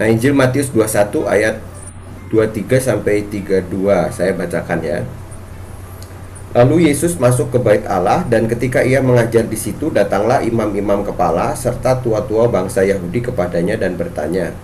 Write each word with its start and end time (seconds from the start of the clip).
Nah, 0.00 0.08
Injil 0.08 0.32
Matius 0.32 0.72
21 0.72 1.28
ayat 1.28 1.60
23 2.32 2.80
sampai 2.80 3.20
32 3.28 3.68
saya 4.08 4.32
bacakan 4.32 4.80
ya. 4.80 5.04
Lalu 6.56 6.88
Yesus 6.88 7.20
masuk 7.20 7.52
ke 7.52 7.60
bait 7.60 7.84
Allah 7.84 8.24
dan 8.24 8.48
ketika 8.48 8.80
ia 8.80 9.04
mengajar 9.04 9.44
di 9.44 9.60
situ 9.60 9.92
datanglah 9.92 10.40
imam-imam 10.40 11.04
kepala 11.04 11.52
serta 11.52 12.00
tua-tua 12.00 12.48
bangsa 12.48 12.80
Yahudi 12.80 13.20
kepadanya 13.28 13.76
dan 13.76 14.00
bertanya, 14.00 14.56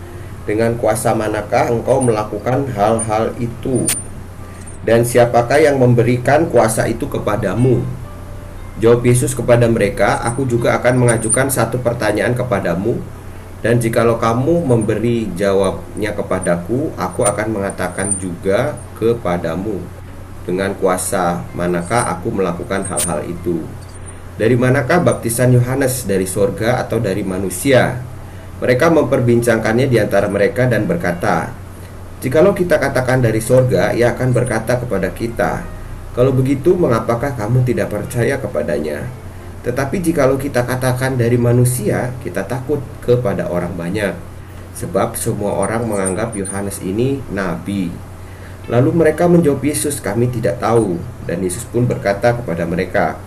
"Dengan 0.48 0.72
kuasa 0.80 1.12
manakah 1.12 1.68
engkau 1.68 2.00
melakukan 2.00 2.72
hal-hal 2.72 3.36
itu? 3.36 3.84
Dan 4.88 5.04
siapakah 5.04 5.60
yang 5.60 5.76
memberikan 5.76 6.48
kuasa 6.48 6.88
itu 6.88 7.04
kepadamu?" 7.12 7.84
Jawab 8.80 9.04
Yesus 9.04 9.36
kepada 9.36 9.68
mereka, 9.68 10.16
"Aku 10.32 10.48
juga 10.48 10.72
akan 10.80 11.06
mengajukan 11.06 11.52
satu 11.52 11.76
pertanyaan 11.84 12.32
kepadamu, 12.32 12.98
dan 13.66 13.82
jikalau 13.82 14.14
kamu 14.14 14.62
memberi 14.62 15.26
jawabnya 15.34 16.14
kepadaku, 16.14 16.94
aku 16.94 17.26
akan 17.26 17.50
mengatakan 17.50 18.14
juga 18.14 18.78
kepadamu." 18.94 19.82
Dengan 20.46 20.70
kuasa 20.78 21.42
manakah 21.58 22.06
aku 22.14 22.30
melakukan 22.30 22.86
hal-hal 22.86 23.26
itu? 23.26 23.66
Dari 24.38 24.54
manakah 24.54 25.02
baptisan 25.02 25.50
Yohanes 25.50 26.06
dari 26.06 26.30
sorga 26.30 26.78
atau 26.78 27.02
dari 27.02 27.26
manusia? 27.26 27.98
Mereka 28.62 28.86
memperbincangkannya 28.94 29.90
di 29.90 29.98
antara 29.98 30.30
mereka 30.30 30.70
dan 30.70 30.86
berkata, 30.86 31.50
Jikalau 32.22 32.54
kita 32.54 32.78
katakan 32.78 33.18
dari 33.18 33.42
sorga, 33.42 33.90
ia 33.90 34.14
akan 34.14 34.30
berkata 34.30 34.78
kepada 34.78 35.10
kita, 35.10 35.66
Kalau 36.14 36.30
begitu, 36.30 36.78
mengapakah 36.78 37.34
kamu 37.34 37.66
tidak 37.66 37.90
percaya 37.90 38.38
kepadanya? 38.38 39.25
Tetapi 39.66 39.98
jikalau 39.98 40.38
kita 40.38 40.62
katakan 40.62 41.18
dari 41.18 41.34
manusia, 41.34 42.14
kita 42.22 42.46
takut 42.46 42.78
kepada 43.02 43.50
orang 43.50 43.74
banyak, 43.74 44.14
sebab 44.78 45.18
semua 45.18 45.58
orang 45.58 45.90
menganggap 45.90 46.38
Yohanes 46.38 46.78
ini 46.86 47.18
nabi. 47.34 47.90
Lalu 48.70 48.94
mereka 48.94 49.26
menjawab 49.26 49.58
Yesus, 49.66 49.98
"Kami 49.98 50.30
tidak 50.30 50.62
tahu." 50.62 51.02
Dan 51.26 51.42
Yesus 51.42 51.66
pun 51.66 51.82
berkata 51.82 52.38
kepada 52.38 52.62
mereka, 52.62 53.18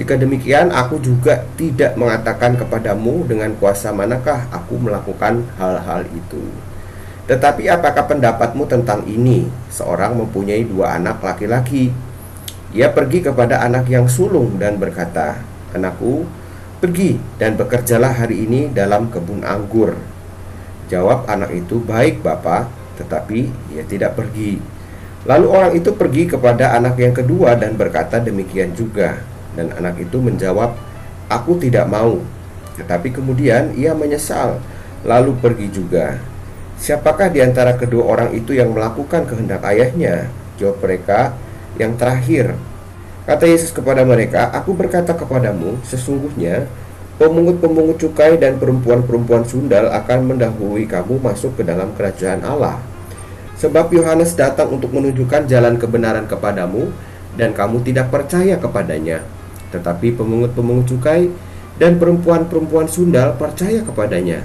"Jika 0.00 0.16
demikian, 0.16 0.72
aku 0.72 0.96
juga 0.96 1.44
tidak 1.60 1.92
mengatakan 2.00 2.56
kepadamu 2.56 3.28
dengan 3.28 3.52
kuasa 3.60 3.92
manakah 3.92 4.48
aku 4.48 4.80
melakukan 4.80 5.44
hal-hal 5.60 6.08
itu." 6.08 6.40
Tetapi 7.28 7.68
apakah 7.68 8.08
pendapatmu 8.08 8.64
tentang 8.64 9.04
ini? 9.04 9.44
Seorang 9.68 10.16
mempunyai 10.24 10.64
dua 10.64 10.96
anak 10.96 11.20
laki-laki. 11.20 11.92
Ia 12.72 12.88
pergi 12.96 13.28
kepada 13.28 13.60
anak 13.60 13.92
yang 13.92 14.08
sulung 14.08 14.56
dan 14.56 14.80
berkata, 14.80 15.55
"Anakku, 15.76 16.24
pergi 16.80 17.20
dan 17.36 17.60
bekerjalah 17.60 18.16
hari 18.16 18.48
ini 18.48 18.72
dalam 18.72 19.12
kebun 19.12 19.44
anggur." 19.44 19.92
Jawab 20.88 21.28
anak 21.28 21.52
itu, 21.52 21.78
"Baik, 21.84 22.24
Bapak." 22.24 22.86
tetapi 22.96 23.52
ia 23.76 23.84
tidak 23.84 24.16
pergi. 24.16 24.58
Lalu 25.28 25.46
orang 25.46 25.72
itu 25.76 25.92
pergi 25.92 26.24
kepada 26.26 26.74
anak 26.74 26.96
yang 26.96 27.12
kedua 27.12 27.54
dan 27.58 27.76
berkata 27.76 28.18
demikian 28.18 28.72
juga. 28.72 29.20
Dan 29.56 29.72
anak 29.72 30.00
itu 30.00 30.20
menjawab, 30.20 30.76
"Aku 31.28 31.56
tidak 31.60 31.88
mau." 31.88 32.20
Tetapi 32.76 33.08
kemudian 33.12 33.72
ia 33.72 33.96
menyesal, 33.96 34.60
lalu 35.00 35.32
pergi 35.40 35.68
juga. 35.72 36.20
Siapakah 36.76 37.32
di 37.32 37.40
antara 37.40 37.72
kedua 37.72 38.04
orang 38.04 38.30
itu 38.36 38.52
yang 38.52 38.76
melakukan 38.76 39.24
kehendak 39.24 39.64
ayahnya? 39.64 40.28
Jawab 40.60 40.84
mereka, 40.84 41.32
"Yang 41.80 41.92
terakhir." 41.96 42.46
Kata 43.26 43.44
Yesus 43.44 43.74
kepada 43.74 44.06
mereka, 44.06 44.48
"Aku 44.54 44.72
berkata 44.72 45.12
kepadamu, 45.18 45.82
sesungguhnya 45.82 46.70
Pemungut-pemungut 47.16 47.96
cukai 47.96 48.36
dan 48.36 48.60
perempuan-perempuan 48.60 49.48
sundal 49.48 49.88
akan 49.88 50.36
mendahului 50.36 50.84
kamu 50.84 51.16
masuk 51.24 51.56
ke 51.56 51.62
dalam 51.64 51.96
kerajaan 51.96 52.44
Allah. 52.44 52.76
Sebab 53.56 53.88
Yohanes 53.88 54.36
datang 54.36 54.68
untuk 54.68 54.92
menunjukkan 54.92 55.48
jalan 55.48 55.80
kebenaran 55.80 56.28
kepadamu 56.28 56.92
dan 57.40 57.56
kamu 57.56 57.80
tidak 57.88 58.12
percaya 58.12 58.60
kepadanya. 58.60 59.24
Tetapi 59.72 60.12
pemungut-pemungut 60.12 60.92
cukai 60.92 61.32
dan 61.80 61.96
perempuan-perempuan 61.96 62.84
sundal 62.84 63.32
percaya 63.40 63.80
kepadanya. 63.80 64.44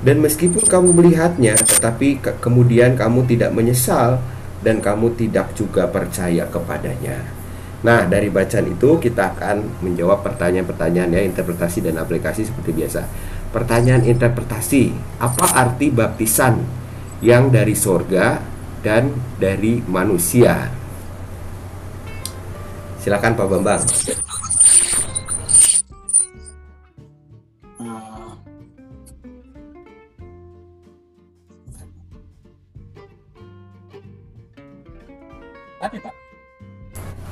Dan 0.00 0.24
meskipun 0.24 0.64
kamu 0.64 0.96
melihatnya, 0.96 1.60
tetapi 1.60 2.24
ke 2.24 2.40
kemudian 2.40 2.96
kamu 2.96 3.28
tidak 3.28 3.52
menyesal 3.52 4.16
dan 4.64 4.80
kamu 4.80 5.12
tidak 5.12 5.52
juga 5.52 5.84
percaya 5.92 6.48
kepadanya. 6.48 7.37
Nah, 7.78 8.10
dari 8.10 8.26
bacaan 8.26 8.66
itu 8.74 8.98
kita 8.98 9.38
akan 9.38 9.86
menjawab 9.86 10.26
pertanyaan-pertanyaan 10.26 11.14
ya, 11.14 11.22
interpretasi 11.22 11.78
dan 11.86 11.94
aplikasi 12.02 12.42
seperti 12.42 12.74
biasa. 12.74 13.06
Pertanyaan 13.54 14.02
interpretasi, 14.02 14.90
apa 15.22 15.46
arti 15.54 15.94
baptisan 15.94 16.58
yang 17.22 17.54
dari 17.54 17.78
sorga 17.78 18.42
dan 18.82 19.14
dari 19.38 19.78
manusia? 19.86 20.74
Silakan 22.98 23.38
Pak 23.38 23.46
Bambang. 23.46 23.82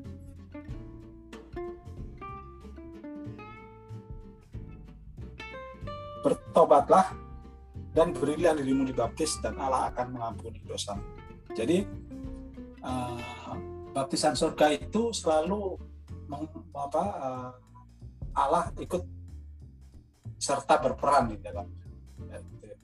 bertobatlah 6.20 7.23
dan 7.94 8.10
berilah 8.10 8.58
dirimu 8.58 8.82
dibaptis 8.84 9.38
dan 9.38 9.54
Allah 9.56 9.88
akan 9.94 10.18
mengampuni 10.18 10.58
dosa. 10.66 10.98
Jadi 11.54 11.86
uh, 12.82 13.54
baptisan 13.94 14.34
surga 14.34 14.74
itu 14.74 15.14
selalu 15.14 15.78
meng, 16.26 16.50
apa, 16.74 17.04
uh, 17.22 17.50
Allah 18.34 18.74
ikut 18.82 19.02
serta 20.42 20.82
berperan 20.82 21.30
di 21.30 21.38
dalam. 21.38 21.70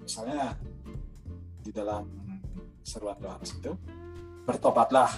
Misalnya 0.00 0.54
di 1.60 1.74
dalam 1.74 2.06
seruan 2.86 3.18
Yohanes 3.20 3.52
itu 3.58 3.74
bertobatlah 4.48 5.10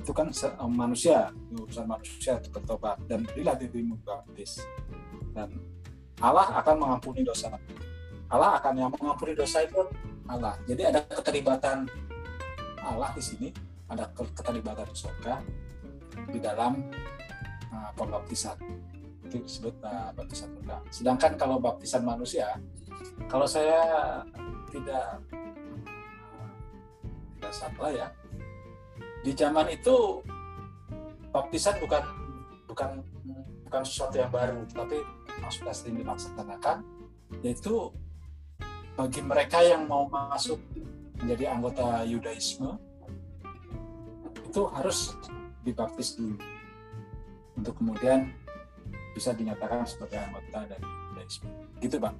itu 0.00 0.16
kan 0.16 0.32
manusia 0.72 1.28
urusan 1.52 1.84
manusia 1.84 2.40
itu 2.40 2.48
bertobat 2.48 2.96
dan 3.04 3.22
berilah 3.28 3.52
dirimu 3.52 4.00
baptis 4.00 4.64
dan 5.36 5.52
Allah 6.24 6.48
akan 6.64 6.80
mengampuni 6.80 7.20
dosa 7.20 7.52
Allah 8.30 8.62
akan 8.62 8.72
yang 8.78 8.90
mengampuni 8.94 9.34
dosa 9.34 9.66
itu 9.66 9.82
Allah. 10.30 10.54
Jadi 10.70 10.82
ada 10.86 11.02
keterlibatan 11.02 11.90
Allah 12.78 13.10
di 13.12 13.22
sini, 13.22 13.48
ada 13.90 14.06
keterlibatan 14.14 14.86
surga 14.94 15.42
di 16.30 16.38
dalam 16.38 16.78
uh, 17.74 17.90
pembaptisan. 17.98 18.54
Itu 19.26 19.42
disebut 19.42 19.74
uh, 19.82 20.14
baptisan 20.14 20.54
surga. 20.62 20.76
Sedangkan 20.94 21.34
kalau 21.34 21.58
baptisan 21.58 22.06
manusia, 22.06 22.54
kalau 23.26 23.50
saya 23.50 24.22
tidak 24.70 25.18
tidak 27.34 27.52
salah 27.54 27.90
ya, 27.90 28.08
di 29.26 29.34
zaman 29.34 29.66
itu 29.74 30.22
baptisan 31.34 31.74
bukan 31.82 32.04
bukan 32.70 33.02
bukan 33.66 33.82
sesuatu 33.82 34.22
yang 34.22 34.30
baru, 34.30 34.62
tapi 34.70 35.02
sudah 35.50 35.74
sering 35.74 35.98
dilaksanakan, 35.98 36.86
yaitu 37.42 37.90
bagi 39.00 39.24
mereka 39.24 39.64
yang 39.64 39.88
mau 39.88 40.04
masuk 40.12 40.60
menjadi 41.24 41.56
anggota 41.56 42.04
Yudaisme 42.04 42.76
itu 44.44 44.60
harus 44.76 45.16
dibaptis 45.64 46.20
dulu 46.20 46.36
untuk 47.56 47.80
kemudian 47.80 48.28
bisa 49.16 49.32
dinyatakan 49.32 49.88
sebagai 49.88 50.20
anggota 50.20 50.68
dari 50.68 50.84
Yudaisme. 50.84 51.48
Gitu, 51.80 51.96
Bang. 51.96 52.12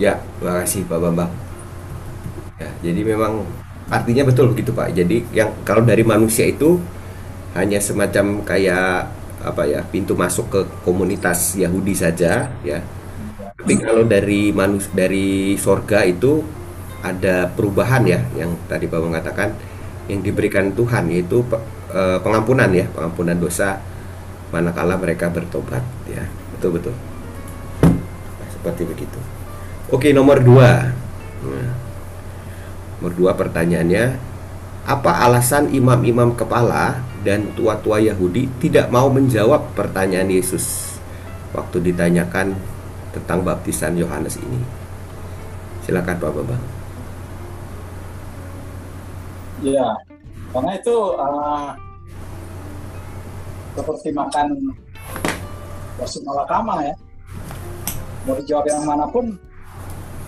Ya, 0.00 0.16
terima 0.40 0.64
kasih 0.64 0.88
Pak 0.88 0.96
Bambang. 0.96 1.32
Ya, 2.56 2.72
jadi 2.80 3.00
memang 3.04 3.44
artinya 3.92 4.24
betul 4.24 4.56
begitu 4.56 4.72
Pak. 4.72 4.96
Jadi 4.96 5.20
yang 5.36 5.52
kalau 5.68 5.84
dari 5.84 6.00
manusia 6.00 6.48
itu 6.48 6.80
hanya 7.52 7.76
semacam 7.76 8.40
kayak 8.40 9.12
apa 9.44 9.62
ya 9.68 9.84
pintu 9.84 10.16
masuk 10.16 10.48
ke 10.48 10.60
komunitas 10.80 11.60
Yahudi 11.60 11.92
saja 11.92 12.48
ya 12.64 12.80
tapi 13.62 13.78
kalau 13.78 14.02
dari 14.02 14.50
manus 14.50 14.90
dari 14.90 15.54
sorga 15.54 16.02
itu 16.02 16.42
ada 16.98 17.46
perubahan 17.46 18.02
ya 18.02 18.18
yang 18.34 18.58
tadi 18.66 18.90
Bapak 18.90 19.06
mengatakan 19.06 19.54
yang 20.10 20.18
diberikan 20.18 20.74
Tuhan 20.74 21.06
yaitu 21.14 21.46
e, 21.94 22.18
pengampunan 22.26 22.66
ya 22.74 22.90
pengampunan 22.90 23.38
dosa 23.38 23.78
manakala 24.50 24.98
mereka 24.98 25.30
bertobat 25.30 25.86
ya. 26.10 26.26
Betul 26.58 26.82
betul. 26.82 26.94
Nah, 27.86 28.48
seperti 28.50 28.82
begitu. 28.82 29.22
Oke 29.94 30.10
nomor 30.10 30.42
dua. 30.42 30.90
Nah, 31.46 31.72
nomor 32.98 33.14
dua 33.14 33.30
pertanyaannya 33.38 34.18
apa 34.90 35.22
alasan 35.22 35.70
imam-imam 35.70 36.34
kepala 36.34 36.98
dan 37.22 37.54
tua-tua 37.54 38.02
Yahudi 38.02 38.50
tidak 38.58 38.90
mau 38.90 39.06
menjawab 39.06 39.70
pertanyaan 39.78 40.26
Yesus? 40.34 40.98
Waktu 41.54 41.94
ditanyakan 41.94 42.71
tentang 43.12 43.44
baptisan 43.44 43.94
Yohanes 43.94 44.40
ini. 44.40 44.60
Silakan 45.84 46.16
Pak 46.16 46.32
Bambang. 46.32 46.64
Ya 49.62 49.86
karena 50.52 50.72
itu 50.74 50.96
uh, 51.16 51.70
seperti 53.78 54.08
makan 54.12 54.52
nasi 55.96 56.18
malakama 56.26 56.82
ya. 56.82 56.94
Mau 58.26 58.38
dijawab 58.38 58.66
yang 58.66 58.84
mana 58.86 59.06
pun 59.10 59.34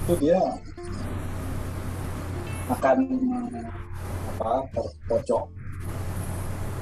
itu 0.04 0.14
dia 0.28 0.40
akan 2.68 2.98
apa 4.34 4.52
terpojok. 4.74 5.44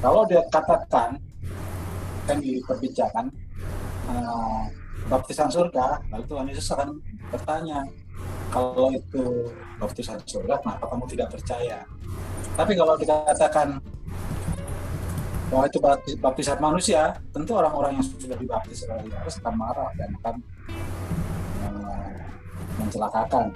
Kalau 0.03 0.23
dia 0.27 0.43
katakan 0.51 1.15
kan 2.27 2.39
diperbincangkan 2.39 3.27
uh, 4.11 4.63
baptisan 5.11 5.49
surga 5.51 6.03
lalu 6.11 6.25
Tuhan 6.27 6.47
Yesus 6.51 6.67
akan 6.75 6.99
bertanya 7.31 7.87
kalau 8.53 8.93
itu 8.93 9.51
baptisan 9.81 10.21
surga 10.23 10.61
kenapa 10.63 10.85
kamu 10.91 11.05
tidak 11.11 11.29
percaya 11.35 11.83
tapi 12.53 12.77
kalau 12.77 12.95
dikatakan 13.01 13.81
bahwa 15.53 15.69
itu 15.69 15.79
baptisan 16.17 16.57
manusia, 16.65 17.13
tentu 17.29 17.53
orang-orang 17.53 18.01
yang 18.01 18.05
sudah 18.05 18.41
dibaptis 18.41 18.89
oleh 18.89 19.05
Yesus 19.05 19.37
akan 19.45 19.55
marah 19.61 19.93
dan 20.01 20.09
akan 20.25 20.35
uh, 21.61 22.17
mencelakakan 22.81 23.53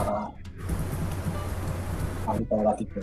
para 0.00 0.32
ahli 2.24 2.44
Taurat 2.48 2.76
itu. 2.80 3.00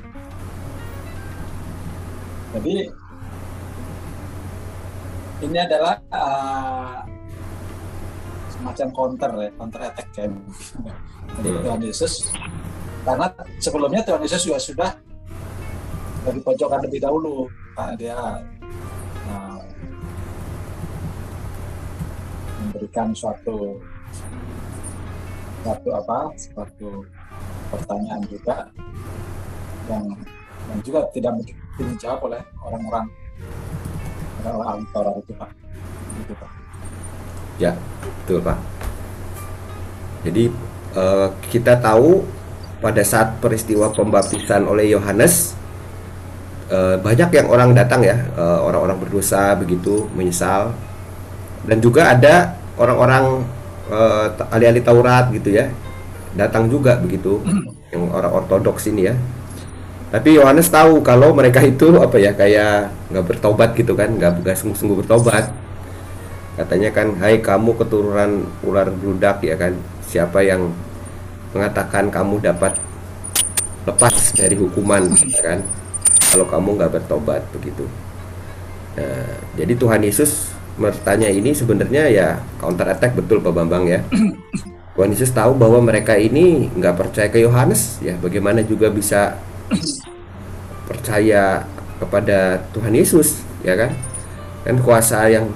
Jadi 2.49 2.75
ini 5.45 5.57
adalah 5.61 6.01
uh, 6.09 7.05
semacam 8.59 8.87
counter 8.91 9.31
ya, 9.39 9.49
counter 9.55 9.81
attack 9.87 10.07
ya. 10.19 10.27
Jadi 11.39 11.49
Tuhan 11.63 11.79
Yesus 11.79 12.13
karena 13.07 13.31
sebelumnya 13.63 14.01
Tuhan 14.03 14.19
Yesus 14.19 14.43
juga 14.43 14.59
sudah 14.59 14.91
dari 16.27 16.39
pojokan 16.43 16.83
lebih 16.83 16.99
dahulu. 16.99 17.47
Karena 17.79 17.95
dia 17.95 18.19
uh, 19.31 19.63
memberikan 22.59 23.15
suatu 23.15 23.79
suatu 25.63 25.89
apa 25.95 26.19
suatu 26.35 27.07
pertanyaan 27.71 28.23
juga 28.27 28.67
yang 29.87 30.03
yang 30.67 30.79
juga 30.83 31.07
tidak 31.15 31.31
mungkin 31.39 31.55
dijawab 31.79 32.19
oleh 32.27 32.41
orang-orang 32.67 33.05
orang-orang 34.43 35.15
itu 35.23 35.33
pak. 35.39 35.51
Itu 36.19 36.35
pak 36.35 36.68
ya 37.59 37.75
betul 38.23 38.39
pak. 38.41 38.57
Jadi 40.23 40.49
uh, 40.95 41.29
kita 41.51 41.77
tahu 41.77 42.23
pada 42.79 43.03
saat 43.03 43.37
peristiwa 43.43 43.91
pembaptisan 43.91 44.63
oleh 44.63 44.95
Yohanes 44.95 45.53
uh, 46.71 46.95
banyak 46.99 47.29
yang 47.35 47.47
orang 47.51 47.75
datang 47.75 48.01
ya 48.07 48.15
orang 48.39 48.63
orang-orang 48.71 48.97
berdosa 49.03 49.53
begitu 49.59 50.07
menyesal. 50.15 50.71
Dan 51.67 51.83
juga 51.83 52.15
ada 52.15 52.55
orang-orang 52.79 53.43
uh, 53.91 54.31
ahli-ahli 54.49 54.79
Taurat 54.79 55.27
gitu 55.35 55.51
ya 55.51 55.67
datang 56.37 56.69
juga 56.69 56.95
begitu 57.01 57.41
yang 57.93 58.07
orang 58.15 58.31
ortodoks 58.31 58.87
ini 58.87 59.11
ya. 59.11 59.15
Tapi 60.09 60.41
Yohanes 60.41 60.73
tahu 60.73 61.05
kalau 61.05 61.37
mereka 61.37 61.61
itu 61.61 62.01
apa 62.01 62.17
ya 62.17 62.33
kayak 62.33 62.89
nggak 63.13 63.25
bertobat 63.29 63.77
gitu 63.77 63.93
kan 63.93 64.09
nggak 64.09 64.41
nggak 64.41 64.57
sungguh-sungguh 64.57 65.05
bertobat 65.05 65.53
katanya 66.59 66.89
kan 66.91 67.15
Hai 67.15 67.39
kamu 67.39 67.79
keturunan 67.79 68.43
ular 68.67 68.91
beludak 68.91 69.39
ya 69.39 69.55
kan 69.55 69.79
siapa 70.03 70.43
yang 70.43 70.75
mengatakan 71.55 72.11
kamu 72.11 72.43
dapat 72.43 72.75
lepas 73.87 74.35
dari 74.35 74.59
hukuman 74.59 75.07
ya 75.25 75.41
kan 75.41 75.59
kalau 76.29 76.45
kamu 76.45 76.77
nggak 76.77 76.91
bertobat 76.99 77.41
begitu. 77.55 77.87
Nah, 78.99 79.33
jadi 79.57 79.73
Tuhan 79.73 80.01
Yesus 80.03 80.53
bertanya 80.77 81.31
ini 81.31 81.55
sebenarnya 81.55 82.11
ya 82.11 82.27
counter 82.61 82.85
attack 82.91 83.17
betul 83.17 83.41
Pak 83.41 83.53
Bambang 83.55 83.89
ya. 83.89 84.03
Tuhan 84.99 85.15
Yesus 85.15 85.31
tahu 85.31 85.55
bahwa 85.55 85.79
mereka 85.79 86.19
ini 86.19 86.67
nggak 86.75 86.95
percaya 86.99 87.31
ke 87.31 87.39
Yohanes 87.39 88.03
ya 88.03 88.19
bagaimana 88.19 88.59
juga 88.67 88.91
bisa 88.91 89.39
percaya 90.91 91.63
kepada 92.03 92.59
Tuhan 92.75 92.91
Yesus 92.91 93.39
ya 93.63 93.79
kan 93.79 93.95
kan 94.67 94.75
kuasa 94.83 95.31
yang 95.31 95.47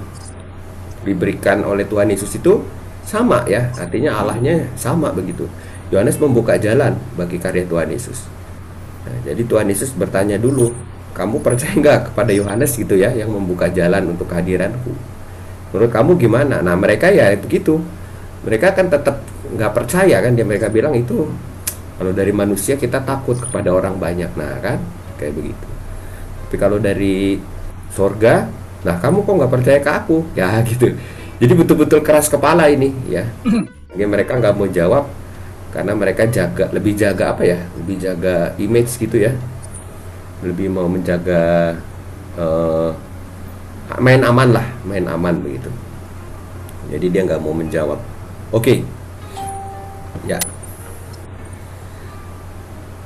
diberikan 1.04 1.62
oleh 1.62 1.84
Tuhan 1.84 2.08
Yesus 2.08 2.40
itu 2.40 2.64
sama 3.04 3.44
ya 3.44 3.68
artinya 3.76 4.16
Allahnya 4.16 4.72
sama 4.74 5.12
begitu 5.12 5.44
Yohanes 5.92 6.16
membuka 6.16 6.56
jalan 6.56 6.96
bagi 7.14 7.36
karya 7.36 7.68
Tuhan 7.68 7.92
Yesus 7.92 8.34
Nah, 9.04 9.16
jadi 9.20 9.42
Tuhan 9.44 9.68
Yesus 9.68 9.92
bertanya 9.92 10.40
dulu, 10.40 10.72
kamu 11.12 11.44
percaya 11.44 11.76
nggak 11.76 12.00
kepada 12.12 12.32
Yohanes 12.32 12.72
gitu 12.74 12.96
ya 12.96 13.12
yang 13.12 13.28
membuka 13.28 13.68
jalan 13.68 14.16
untuk 14.16 14.32
kehadiranku? 14.32 14.92
Menurut 15.70 15.90
kamu 15.92 16.16
gimana? 16.16 16.64
Nah 16.64 16.74
mereka 16.78 17.12
ya 17.12 17.34
begitu, 17.36 17.76
mereka 18.46 18.72
kan 18.72 18.88
tetap 18.88 19.20
nggak 19.44 19.72
percaya 19.76 20.24
kan 20.24 20.32
dia 20.32 20.46
mereka 20.46 20.72
bilang 20.72 20.96
itu 20.96 21.28
kalau 22.00 22.10
dari 22.10 22.32
manusia 22.32 22.74
kita 22.80 23.04
takut 23.04 23.38
kepada 23.38 23.70
orang 23.70 24.00
banyak, 24.00 24.32
nah 24.34 24.58
kan 24.58 24.80
kayak 25.20 25.36
begitu. 25.36 25.68
Tapi 26.46 26.56
kalau 26.56 26.78
dari 26.80 27.38
sorga, 27.92 28.48
nah 28.84 29.00
kamu 29.00 29.24
kok 29.24 29.34
nggak 29.40 29.52
percaya 29.52 29.78
ke 29.80 29.90
aku? 29.90 30.16
Ya 30.36 30.60
gitu. 30.70 30.94
Jadi 31.40 31.52
betul-betul 31.56 32.00
keras 32.04 32.30
kepala 32.30 32.70
ini 32.70 32.94
ya. 33.10 33.26
Jadi 33.90 34.04
mereka 34.04 34.38
nggak 34.38 34.54
mau 34.54 34.68
jawab 34.70 35.10
karena 35.74 35.90
mereka 35.90 36.22
jaga 36.30 36.70
lebih 36.70 36.94
jaga 36.94 37.34
apa 37.34 37.42
ya 37.42 37.58
lebih 37.74 37.98
jaga 37.98 38.54
image 38.62 38.94
gitu 38.94 39.18
ya 39.18 39.34
lebih 40.46 40.70
mau 40.70 40.86
menjaga 40.86 41.74
uh, 42.38 42.94
main 43.98 44.22
aman 44.22 44.54
lah 44.54 44.66
main 44.86 45.02
aman 45.10 45.34
begitu 45.42 45.66
jadi 46.94 47.06
dia 47.10 47.22
nggak 47.26 47.42
mau 47.42 47.50
menjawab 47.50 47.98
oke 48.54 48.62
okay. 48.62 48.86
ya 50.30 50.38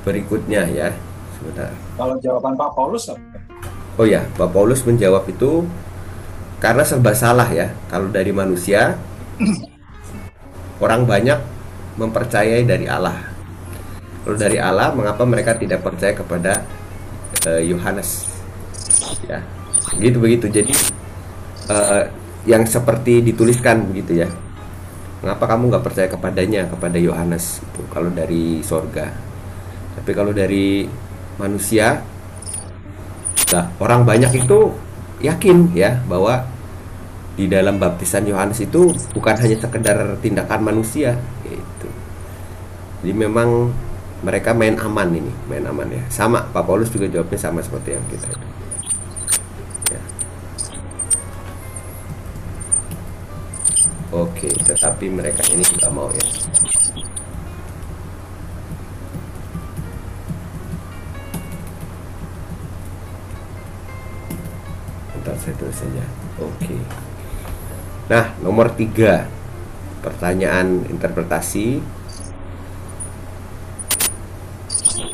berikutnya 0.05 0.69
ya 0.69 0.93
sebentar 1.41 1.73
kalau 1.97 2.21
jawaban 2.21 2.53
Pak 2.53 2.69
Paulus 2.77 3.09
oh 3.99 4.07
ya 4.07 4.23
Pak 4.39 4.55
Paulus 4.55 4.81
menjawab 4.87 5.27
itu 5.27 5.67
karena 6.63 6.87
serba 6.87 7.11
salah 7.11 7.51
ya 7.51 7.75
kalau 7.91 8.07
dari 8.07 8.31
manusia 8.31 8.95
orang 10.79 11.03
banyak 11.03 11.39
mempercayai 11.99 12.63
dari 12.63 12.87
Allah. 12.87 13.19
Kalau 14.23 14.37
dari 14.39 14.55
Allah, 14.55 14.95
mengapa 14.95 15.27
mereka 15.27 15.59
tidak 15.59 15.83
percaya 15.83 16.15
kepada 16.15 16.63
uh, 17.47 17.61
Yohanes? 17.61 18.31
Ya, 19.27 19.43
gitu 19.99 20.23
begitu. 20.23 20.47
Jadi 20.47 20.71
uh, 21.67 22.07
yang 22.47 22.63
seperti 22.63 23.19
dituliskan 23.19 23.91
begitu 23.91 24.23
ya. 24.23 24.29
Mengapa 25.19 25.51
kamu 25.51 25.75
nggak 25.75 25.83
percaya 25.83 26.07
kepadanya, 26.07 26.71
kepada 26.71 26.95
Yohanes? 26.95 27.59
Kalau 27.91 28.07
dari 28.07 28.63
sorga. 28.63 29.11
Tapi 29.99 30.11
kalau 30.15 30.31
dari 30.31 30.87
manusia, 31.35 31.99
nah, 33.53 33.65
orang 33.81 34.05
banyak 34.05 34.31
itu 34.45 34.73
yakin 35.19 35.75
ya 35.75 35.99
bahwa 36.07 36.47
di 37.39 37.47
dalam 37.47 37.79
baptisan 37.79 38.27
Yohanes 38.27 38.59
itu 38.59 38.91
bukan 39.15 39.35
hanya 39.39 39.55
sekedar 39.55 40.19
tindakan 40.19 40.59
manusia 40.59 41.15
gitu. 41.47 41.87
Jadi 42.99 43.13
memang 43.15 43.71
mereka 44.19 44.51
main 44.51 44.75
aman 44.75 45.07
ini, 45.15 45.31
main 45.47 45.63
aman 45.63 45.87
ya. 45.87 46.03
Sama 46.11 46.43
Pak 46.51 46.63
Paulus 46.67 46.91
juga 46.91 47.07
jawabnya 47.07 47.39
sama 47.39 47.63
seperti 47.63 47.95
yang 47.95 48.03
kita. 48.11 48.27
Ya. 49.87 50.01
Oke, 54.11 54.51
tetapi 54.51 55.07
mereka 55.07 55.39
ini 55.47 55.63
tidak 55.63 55.95
mau 55.95 56.11
ya. 56.11 56.27
Saya 65.39 65.55
tulis. 65.55 65.79
Oke. 66.39 66.75
Nah, 68.11 68.35
nomor 68.43 68.75
tiga 68.75 69.25
pertanyaan 70.03 70.83
interpretasi. 70.91 71.79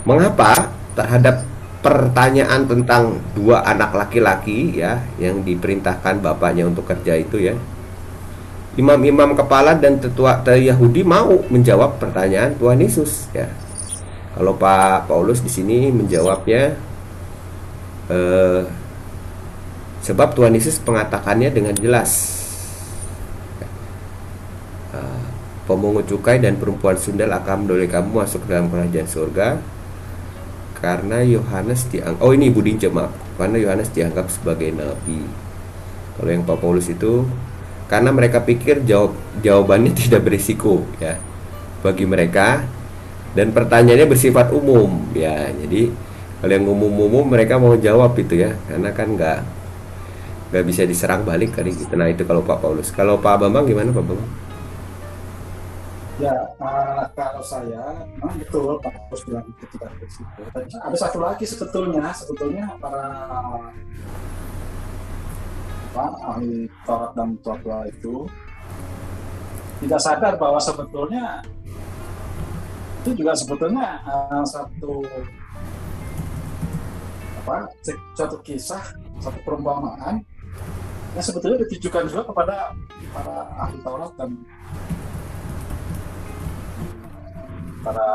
Mengapa 0.05 0.69
terhadap 0.93 1.45
pertanyaan 1.85 2.65
tentang 2.65 3.21
dua 3.37 3.61
anak 3.61 3.93
laki-laki 3.93 4.81
ya 4.81 5.05
yang 5.21 5.45
diperintahkan 5.45 6.17
bapaknya 6.17 6.65
untuk 6.65 6.89
kerja 6.89 7.13
itu 7.13 7.37
ya 7.37 7.53
imam-imam 8.73 9.37
kepala 9.37 9.77
dan 9.77 10.01
tetua 10.01 10.41
Yahudi 10.49 11.05
mau 11.05 11.45
menjawab 11.45 12.01
pertanyaan 12.01 12.57
Tuhan 12.57 12.81
Yesus 12.81 13.29
ya 13.37 13.53
kalau 14.33 14.57
Pak 14.57 15.05
Paulus 15.05 15.45
di 15.45 15.51
sini 15.53 15.93
menjawabnya 15.93 16.73
eh, 18.09 18.61
sebab 20.05 20.37
Tuhan 20.37 20.53
Yesus 20.53 20.77
mengatakannya 20.85 21.49
dengan 21.49 21.73
jelas. 21.73 22.37
Eh, 24.93 25.23
pemungut 25.65 26.05
cukai 26.05 26.37
dan 26.37 26.61
perempuan 26.61 26.93
sundal 26.93 27.33
akan 27.33 27.65
mendoleh 27.65 27.89
kamu 27.89 28.21
masuk 28.21 28.45
dalam 28.45 28.69
kerajaan 28.69 29.09
surga 29.09 29.57
karena 30.77 31.25
Yohanes 31.25 31.89
dianggap 31.89 32.21
oh 32.21 32.31
ini 32.37 32.53
Budin 32.53 32.77
maaf. 32.93 33.09
Karena 33.35 33.57
Yohanes 33.57 33.89
dianggap 33.89 34.29
sebagai 34.29 34.69
nabi. 34.69 35.25
Kalau 36.15 36.29
yang 36.29 36.45
Paulus 36.45 36.87
itu 36.87 37.25
karena 37.89 38.13
mereka 38.13 38.45
pikir 38.45 38.85
jawab 38.85 39.17
jawabannya 39.41 39.91
tidak 40.05 40.21
berisiko 40.29 40.85
ya 41.01 41.17
bagi 41.81 42.05
mereka 42.05 42.65
dan 43.33 43.51
pertanyaannya 43.51 44.05
bersifat 44.05 44.53
umum 44.53 45.09
ya. 45.17 45.49
Jadi 45.49 45.89
kalau 46.39 46.53
yang 46.53 46.69
umum-umum 46.69 47.25
mereka 47.25 47.57
mau 47.57 47.73
jawab 47.73 48.13
itu 48.21 48.37
ya. 48.45 48.53
Karena 48.69 48.93
kan 48.93 49.17
nggak 49.17 49.54
nggak 50.55 50.71
bisa 50.71 50.87
diserang 50.87 51.27
balik 51.27 51.51
kali 51.59 51.75
gitu. 51.75 51.99
Nah 51.99 52.07
itu 52.07 52.23
kalau 52.23 52.39
Pak 52.39 52.63
Paulus. 52.63 52.87
Kalau 52.87 53.19
Pak 53.19 53.43
Bambang 53.43 53.67
gimana 53.67 53.91
Pak 53.91 54.07
Bambang? 54.07 54.31
Ya, 56.15 56.31
uh, 56.63 57.03
kalau 57.11 57.43
saya 57.43 58.07
memang 58.15 58.39
betul 58.39 58.79
Pak 58.79 59.11
Bos 59.11 59.19
bilang 59.27 59.43
ketika 59.59 59.91
di 59.99 60.07
situ. 60.07 60.47
Ada 60.79 60.95
satu 60.95 61.19
lagi 61.19 61.43
sebetulnya, 61.43 62.07
sebetulnya 62.15 62.71
para 62.79 63.03
apa, 65.91 66.05
ahli 66.23 66.71
Taurat 66.87 67.11
dan 67.19 67.35
Tua 67.43 67.83
itu 67.91 68.31
tidak 69.83 69.99
sadar 69.99 70.39
bahwa 70.39 70.63
sebetulnya 70.63 71.43
itu 73.03 73.11
juga 73.19 73.35
sebetulnya 73.35 73.99
uh, 74.07 74.47
satu 74.47 75.03
apa 77.43 77.67
satu 78.15 78.39
kisah 78.39 78.81
satu 79.19 79.37
perumpamaan 79.43 80.23
yang 81.15 81.23
sebetulnya 81.23 81.63
ditujukan 81.63 82.11
juga 82.11 82.23
kepada 82.27 82.55
para 83.15 83.35
ahli 83.55 83.79
Taurat 83.87 84.11
dan 84.19 84.29
para 87.79 88.09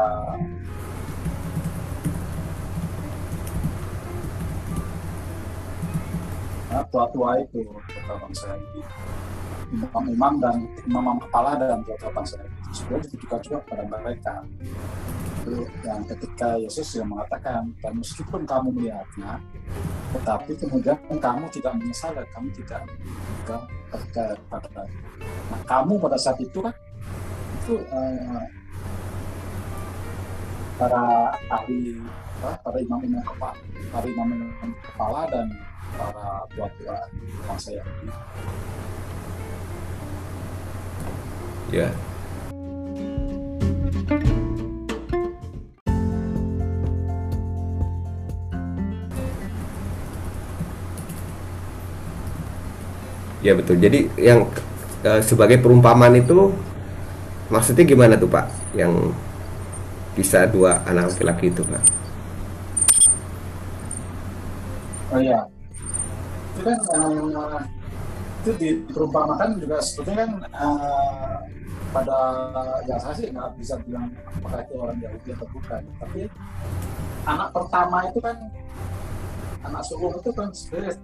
nah, 6.69 6.85
tua-tua 6.92 7.40
itu 7.40 7.64
tua 7.73 8.16
bangsa 8.21 8.52
ini. 8.52 8.85
Imam-imam 9.71 10.35
dan 10.42 10.57
imam 10.85 11.16
kepala 11.25 11.57
dan 11.57 11.80
tua-tua 11.88 12.12
bangsa 12.12 12.37
itu 12.45 12.85
sebenarnya 12.85 13.04
ditujukan 13.09 13.40
juga 13.49 13.59
kepada 13.64 13.85
mereka 13.88 14.35
yang 15.87 16.02
ketika 16.04 16.59
Yesus 16.61 17.00
yang 17.00 17.09
mengatakan 17.09 17.73
dan 17.80 17.92
meskipun 17.97 18.44
kamu 18.44 18.68
melihatnya 18.76 19.40
tetapi 20.11 20.52
kemudian 20.59 20.99
kamu 21.09 21.44
tidak 21.54 21.73
menyesal 21.78 22.11
dan 22.12 22.26
kamu 22.35 22.49
tidak 22.61 22.82
percaya 23.88 24.35
nah 25.50 25.61
kamu 25.66 25.97
pada 25.97 26.18
saat 26.20 26.38
itu 26.42 26.59
kan 26.61 26.75
itu 27.61 27.75
uh, 27.92 28.44
para 30.80 31.37
ahli 31.52 32.00
para 32.40 32.78
imam-imam 32.80 33.20
kepala, 33.20 33.56
para 33.92 34.06
imam-imam 34.09 34.73
kepala 34.80 35.20
dan 35.28 35.47
para 35.92 36.26
tua-tua 36.56 36.97
bangsa 37.44 37.70
Yahudi. 37.76 38.09
Ya. 41.70 41.88
Ya 53.40 53.56
betul. 53.56 53.80
Jadi 53.80 54.12
yang 54.20 54.49
uh, 55.04 55.20
sebagai 55.25 55.61
perumpamaan 55.61 56.12
itu 56.16 56.52
maksudnya 57.49 57.85
gimana 57.88 58.14
tuh 58.20 58.28
Pak? 58.28 58.47
Yang 58.76 59.16
bisa 60.20 60.47
dua 60.50 60.82
anak 60.85 61.14
laki-laki 61.14 61.49
itu 61.49 61.62
pak 61.64 61.82
oh 65.14 65.20
iya 65.23 65.40
itu 66.59 66.61
kan 66.66 66.78
uh, 66.99 67.61
itu 68.42 68.50
diperumpamakan 68.59 69.56
juga 69.62 69.78
sebetulnya 69.80 70.26
kan 70.26 70.30
uh, 70.61 71.37
pada 71.90 72.18
ya 72.87 73.00
saya 73.02 73.14
sih 73.18 73.26
nggak 73.30 73.49
bisa 73.59 73.75
bilang 73.87 74.12
apakah 74.38 74.62
itu 74.62 74.75
orang 74.78 74.99
Yahudi 75.02 75.28
atau 75.35 75.49
bukan 75.50 75.82
tapi 75.99 76.20
anak 77.26 77.49
pertama 77.50 77.97
itu 78.06 78.18
kan 78.23 78.37
anak 79.66 79.82
sulung 79.87 80.14
itu 80.20 80.30
kan 80.37 80.49
sebenarnya 80.54 80.94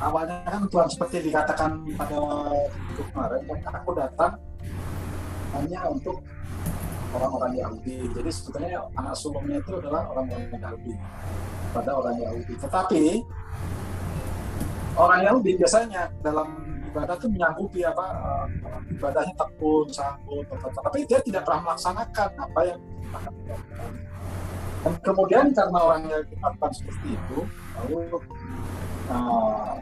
awalnya 0.00 0.44
kan 0.44 0.64
Tuhan 0.68 0.88
seperti 0.92 1.16
dikatakan 1.32 1.70
pada 1.96 2.18
kemarin 2.96 3.40
kan 3.64 3.74
aku 3.80 3.90
datang 3.96 4.32
hanya 5.56 5.80
untuk 5.88 6.20
orang-orang 7.16 7.52
Yahudi. 7.56 8.12
Jadi 8.12 8.30
sebetulnya 8.32 8.84
anak 8.98 9.14
sulungnya 9.16 9.56
itu 9.62 9.72
adalah 9.78 10.04
orang-orang 10.12 10.52
Yahudi 10.52 10.92
pada 11.72 11.90
orang 11.96 12.16
Yahudi. 12.20 12.54
Tetapi 12.60 13.02
orang 14.96 15.20
Yahudi 15.24 15.50
biasanya 15.56 16.12
dalam 16.20 16.48
ibadah 16.92 17.14
itu 17.20 17.28
menyanggupi 17.28 17.80
apa 17.84 18.06
uh, 18.24 18.46
ibadahnya 18.88 19.34
tekun, 19.36 19.86
sanggup, 19.92 20.48
tapi 20.80 21.04
dia 21.04 21.20
tidak 21.20 21.44
pernah 21.44 21.72
melaksanakan 21.72 22.28
apa 22.40 22.60
yang 22.64 22.80
dan 24.86 24.94
kemudian 25.02 25.50
karena 25.50 25.78
orang 25.82 26.02
Yahudi 26.06 26.34
seperti 26.78 27.08
itu, 27.18 27.38
lalu 27.74 28.22
uh, 29.10 29.75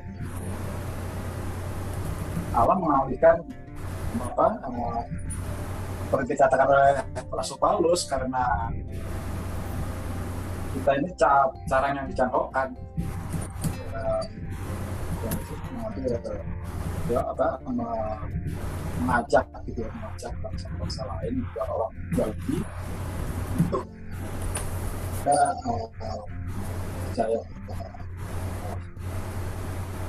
Allah 2.55 2.79
mengalihkan 2.79 3.43
apa 4.15 4.47
uh, 4.63 5.03
seperti 6.07 6.39
dikatakan 6.39 6.67
oleh 6.71 6.95
Rasul 7.35 7.59
Paulus 7.59 8.07
karena 8.07 8.71
kita 10.75 10.91
ini 11.03 11.11
cara 11.67 11.87
yang 11.91 12.07
dijangkaukan. 12.07 12.69
Ya, 17.11 17.21
apa 17.21 17.61
mengajak 19.03 19.45
gitu 19.69 19.85
ya 19.85 19.91
mengajak 19.93 20.33
bangsa-bangsa 20.41 21.03
lain 21.05 21.43
juga 21.43 21.63
orang 21.69 21.93
Yahudi 22.17 22.59
untuk 23.59 23.85
kita 25.21 25.37
percaya. 27.11 27.41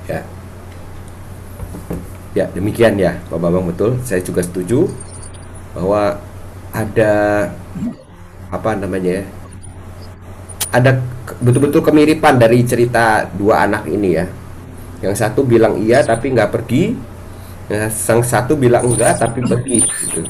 Ya 0.06 0.22
ya 2.36 2.44
demikian 2.52 3.00
ya 3.00 3.16
Pak 3.32 3.40
Bambang 3.40 3.72
betul. 3.72 3.96
Saya 4.04 4.20
juga 4.20 4.44
setuju 4.44 4.84
bahwa 5.72 6.20
ada 6.76 7.14
apa 8.52 8.70
namanya 8.76 9.24
ya 9.24 9.24
ada 10.68 11.00
betul-betul 11.40 11.80
kemiripan 11.80 12.36
dari 12.36 12.60
cerita 12.68 13.24
dua 13.32 13.64
anak 13.64 13.88
ini 13.88 14.20
ya. 14.20 14.28
Yang 15.00 15.24
satu 15.24 15.40
bilang 15.48 15.80
iya 15.80 16.04
tapi 16.04 16.36
nggak 16.36 16.52
pergi. 16.52 16.92
Yang 17.72 17.96
sang 17.96 18.22
satu 18.22 18.54
bilang 18.54 18.86
enggak 18.86 19.18
tapi 19.18 19.42
pergi 19.42 19.82
gitu. 19.82 20.22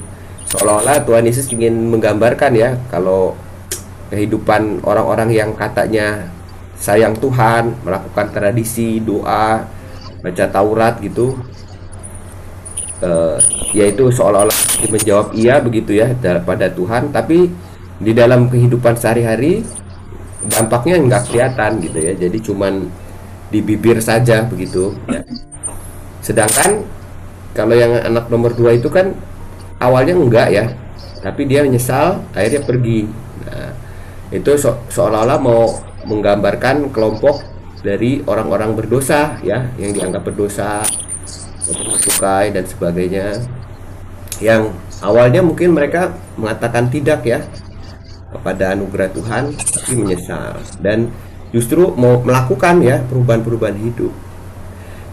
seolah-olah 0.46 1.04
Tuhan 1.04 1.26
Yesus 1.26 1.50
ingin 1.52 1.74
menggambarkan 1.90 2.54
ya 2.54 2.78
kalau 2.88 3.34
kehidupan 4.08 4.86
orang-orang 4.86 5.34
yang 5.34 5.50
katanya 5.52 6.30
sayang 6.78 7.12
Tuhan 7.18 7.76
melakukan 7.82 8.32
tradisi 8.32 9.02
doa 9.02 9.68
baca 10.22 10.44
Taurat 10.48 10.96
gitu 11.02 11.34
uh, 13.02 13.36
yaitu 13.76 14.08
seolah-olah 14.12 14.54
menjawab 14.88 15.32
iya 15.36 15.60
begitu 15.60 15.96
ya 15.96 16.12
pada 16.44 16.70
Tuhan. 16.70 17.12
Tapi 17.12 17.50
di 17.96 18.12
dalam 18.12 18.52
kehidupan 18.52 18.96
sehari-hari 18.96 19.64
dampaknya 20.46 21.00
nggak 21.00 21.22
kelihatan 21.32 21.80
gitu 21.82 21.98
ya. 21.98 22.12
Jadi 22.16 22.38
cuman 22.40 22.86
di 23.50 23.60
bibir 23.62 23.98
saja 24.00 24.44
begitu 24.46 24.94
ya. 25.08 25.24
Sedangkan 26.22 26.84
kalau 27.56 27.72
yang 27.72 27.96
anak 28.02 28.28
nomor 28.28 28.52
dua 28.52 28.76
itu 28.76 28.92
kan 28.92 29.16
awalnya 29.80 30.14
enggak 30.16 30.48
ya. 30.52 30.66
Tapi 31.24 31.48
dia 31.48 31.64
menyesal 31.64 32.22
akhirnya 32.36 32.62
pergi. 32.62 33.08
Nah, 33.46 33.72
itu 34.30 34.58
so 34.58 34.74
seolah-olah 34.90 35.38
mau 35.38 35.80
menggambarkan 36.06 36.94
kelompok 36.94 37.42
dari 37.82 38.22
orang-orang 38.26 38.74
berdosa 38.74 39.38
ya 39.42 39.70
yang 39.78 39.94
dianggap 39.94 40.26
berdosa 40.26 40.82
cukai 41.74 42.54
dan 42.54 42.64
sebagainya 42.66 43.42
yang 44.38 44.70
awalnya 45.00 45.40
mungkin 45.40 45.72
mereka 45.72 46.12
mengatakan 46.36 46.92
tidak 46.92 47.24
ya 47.24 47.40
kepada 48.30 48.76
anugerah 48.76 49.08
Tuhan 49.10 49.56
tapi 49.56 49.92
menyesal 49.96 50.60
dan 50.84 51.08
justru 51.54 51.94
mau 51.96 52.20
melakukan 52.20 52.82
ya 52.84 53.00
perubahan-perubahan 53.06 53.78
hidup. 53.80 54.12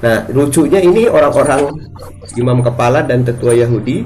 Nah, 0.04 0.28
lucunya 0.36 0.84
ini 0.84 1.08
orang-orang 1.08 1.72
imam 2.36 2.60
kepala 2.60 3.08
dan 3.08 3.24
tetua 3.24 3.56
Yahudi, 3.56 4.04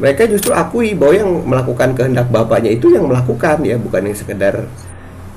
mereka 0.00 0.24
justru 0.24 0.56
akui 0.56 0.96
bahwa 0.96 1.12
yang 1.12 1.30
melakukan 1.44 1.92
kehendak 1.92 2.32
bapaknya 2.32 2.72
itu 2.72 2.88
yang 2.88 3.04
melakukan 3.04 3.60
ya, 3.60 3.76
bukan 3.76 4.08
yang 4.08 4.16
sekedar 4.16 4.64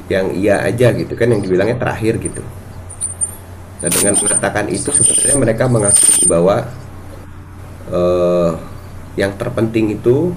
yang 0.08 0.32
iya 0.32 0.64
aja 0.64 0.96
gitu 0.96 1.16
kan 1.20 1.28
yang 1.36 1.44
dibilangnya 1.44 1.76
terakhir 1.76 2.16
gitu. 2.24 2.40
Nah, 3.84 3.92
dengan 3.92 4.16
mengatakan 4.16 4.72
itu 4.72 4.96
sebenarnya 4.96 5.36
mereka 5.36 5.68
mengakui 5.68 6.24
bahwa 6.24 6.64
uh, 7.92 8.56
yang 9.20 9.36
terpenting 9.36 10.00
itu 10.00 10.32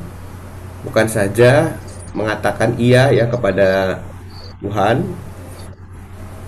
bukan 0.83 1.07
saja 1.07 1.79
mengatakan 2.11 2.75
iya 2.75 3.15
ya 3.15 3.31
kepada 3.31 4.03
Tuhan, 4.59 5.07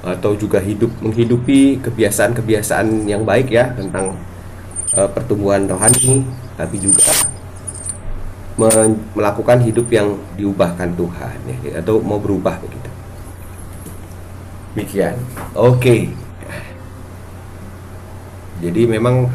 atau 0.02 0.34
juga 0.34 0.58
hidup 0.58 0.90
menghidupi 0.98 1.78
kebiasaan-kebiasaan 1.86 3.06
yang 3.06 3.22
baik 3.22 3.54
ya 3.54 3.70
tentang 3.78 4.18
uh, 4.98 5.06
pertumbuhan 5.06 5.70
rohani 5.70 6.26
tapi 6.58 6.82
juga 6.82 7.06
melakukan 9.14 9.62
hidup 9.62 9.86
yang 9.86 10.18
diubahkan 10.34 10.98
Tuhan 10.98 11.38
ya, 11.46 11.78
atau 11.78 12.02
mau 12.02 12.18
berubah 12.18 12.58
begitu. 12.58 12.90
Demikian. 14.74 15.14
Oke. 15.54 15.78
Okay. 15.78 16.27
Jadi 18.58 18.90
memang 18.90 19.30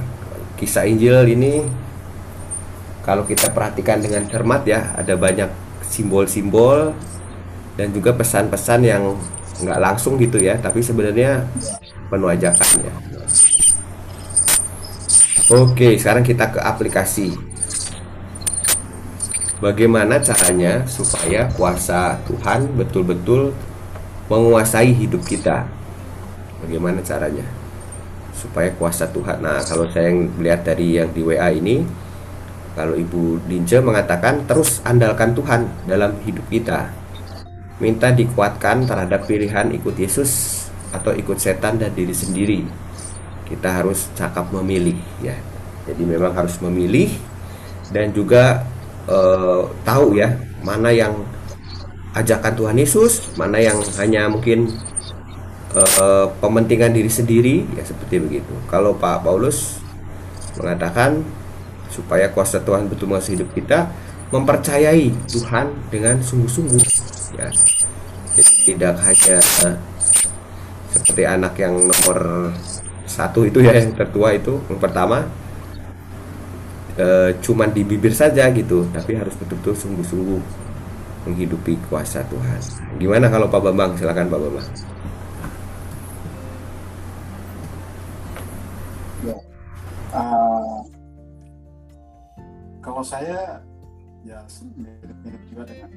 kisah 0.60 0.84
Injil 0.84 1.24
ini 1.32 1.64
kalau 3.08 3.24
kita 3.24 3.52
perhatikan 3.56 4.04
dengan 4.04 4.28
cermat 4.28 4.68
ya 4.68 4.92
ada 5.00 5.16
banyak 5.16 5.48
simbol-simbol 5.88 6.92
dan 7.80 7.92
juga 7.96 8.12
pesan-pesan 8.16 8.82
yang 8.84 9.16
nggak 9.64 9.80
langsung 9.80 10.20
gitu 10.20 10.40
ya 10.44 10.60
tapi 10.60 10.84
sebenarnya 10.84 11.48
penuh 12.12 12.28
ajakan 12.32 12.70
ya. 12.84 12.94
Oke 15.52 15.96
sekarang 15.96 16.28
kita 16.28 16.52
ke 16.52 16.60
aplikasi. 16.60 17.32
Bagaimana 19.64 20.20
caranya 20.20 20.84
supaya 20.84 21.48
kuasa 21.56 22.20
Tuhan 22.28 22.76
betul-betul 22.76 23.56
menguasai 24.28 24.92
hidup 24.92 25.24
kita? 25.24 25.64
Bagaimana 26.60 27.00
caranya 27.00 27.63
supaya 28.44 28.70
kuasa 28.76 29.08
Tuhan 29.08 29.40
nah 29.40 29.64
kalau 29.64 29.88
saya 29.88 30.12
melihat 30.12 30.68
dari 30.68 31.00
yang 31.00 31.10
di 31.16 31.24
WA 31.24 31.48
ini 31.56 31.88
kalau 32.76 32.98
Ibu 32.98 33.48
Dince 33.48 33.80
mengatakan 33.80 34.44
terus 34.50 34.84
andalkan 34.84 35.32
Tuhan 35.32 35.88
dalam 35.88 36.18
hidup 36.28 36.44
kita 36.52 37.04
minta 37.82 38.14
dikuatkan 38.14 38.86
terhadap 38.86 39.26
pilihan 39.26 39.74
ikut 39.74 39.96
Yesus 39.98 40.64
atau 40.94 41.12
ikut 41.12 41.42
setan 41.42 41.82
dan 41.82 41.92
diri 41.92 42.14
sendiri. 42.14 42.62
Kita 43.44 43.82
harus 43.82 44.08
cakap 44.14 44.54
memilih 44.54 44.96
ya. 45.20 45.36
Jadi 45.90 46.04
memang 46.06 46.32
harus 46.32 46.56
memilih 46.64 47.12
dan 47.92 48.16
juga 48.16 48.64
uh, 49.10 49.68
tahu 49.84 50.16
ya 50.16 50.40
mana 50.64 50.96
yang 50.96 51.12
ajakan 52.16 52.54
Tuhan 52.56 52.78
Yesus, 52.80 53.36
mana 53.36 53.60
yang 53.60 53.84
hanya 54.00 54.32
mungkin 54.32 54.72
uh, 55.74 56.28
pementingan 56.38 56.94
diri 56.94 57.10
sendiri 57.10 57.56
ya 57.74 57.84
seperti 57.84 58.22
begitu. 58.22 58.54
Kalau 58.70 58.96
Pak 58.98 59.26
Paulus 59.26 59.82
mengatakan 60.58 61.26
supaya 61.90 62.30
kuasa 62.30 62.62
Tuhan 62.62 62.90
betul 62.90 63.10
masuk 63.10 63.38
hidup 63.38 63.50
kita 63.54 63.90
mempercayai 64.34 65.14
Tuhan 65.30 65.70
dengan 65.94 66.22
sungguh-sungguh 66.22 66.84
ya. 67.38 67.50
Jadi 68.34 68.54
tidak 68.74 68.98
hanya 69.06 69.38
seperti 70.90 71.22
anak 71.26 71.54
yang 71.62 71.86
nomor 71.86 72.50
satu 73.06 73.46
itu 73.46 73.62
ya 73.62 73.78
yang 73.78 73.94
tertua 73.94 74.34
itu 74.34 74.58
yang 74.74 74.82
pertama 74.82 75.30
e, 76.98 77.38
cuman 77.46 77.70
di 77.70 77.86
bibir 77.86 78.10
saja 78.10 78.50
gitu 78.50 78.90
tapi 78.90 79.14
harus 79.14 79.38
betul-betul 79.38 79.78
sungguh-sungguh 79.78 80.42
menghidupi 81.30 81.78
kuasa 81.94 82.26
Tuhan. 82.26 82.62
Gimana 82.98 83.30
kalau 83.30 83.54
Pak 83.54 83.62
Bambang? 83.70 83.94
Silakan 84.02 84.34
Pak 84.34 84.40
Bambang 84.42 84.93
kalau 93.04 93.20
saya 93.20 93.60
ya 94.24 94.40
mirip-mirip 94.80 95.44
juga 95.52 95.68
dengan 95.68 95.92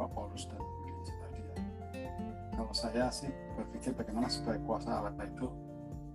Pak 0.00 0.08
Paulus 0.16 0.48
dan 0.48 0.56
gereja 0.56 1.12
tadi. 1.20 1.40
Kalau 2.56 2.72
saya 2.72 3.12
sih 3.12 3.28
berpikir 3.52 3.92
bagaimana 3.92 4.32
supaya 4.32 4.56
kuasa 4.64 5.04
Allah 5.04 5.12
itu 5.20 5.52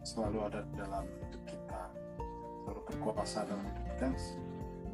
selalu 0.01 0.49
ada 0.49 0.65
dalam 0.73 1.05
hidup 1.05 1.45
kita, 1.45 1.81
selalu 2.65 2.81
berkuasa 2.89 3.45
dalam 3.45 3.61
hidup 3.69 3.85
kita. 3.93 4.07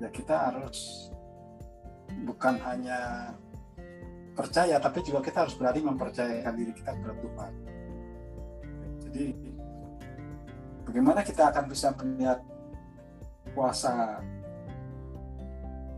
Ya 0.03 0.09
kita 0.11 0.35
harus 0.51 1.07
bukan 2.27 2.59
hanya 2.59 3.31
percaya, 4.35 4.83
tapi 4.83 4.99
juga 4.99 5.23
kita 5.23 5.47
harus 5.47 5.55
berani 5.55 5.79
mempercayakan 5.79 6.53
diri 6.59 6.75
kita 6.75 6.91
kepada 6.91 7.15
Tuhan. 7.23 7.51
Jadi 8.99 9.25
bagaimana 10.91 11.23
kita 11.23 11.55
akan 11.55 11.71
bisa 11.71 11.95
melihat 12.03 12.43
kuasa 13.55 14.19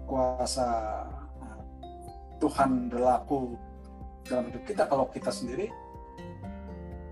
kuasa 0.05 0.67
Tuhan 2.37 2.87
berlaku 2.87 3.57
dalam 4.23 4.47
hidup 4.53 4.63
kita 4.63 4.85
kalau 4.85 5.09
kita 5.09 5.33
sendiri 5.33 5.73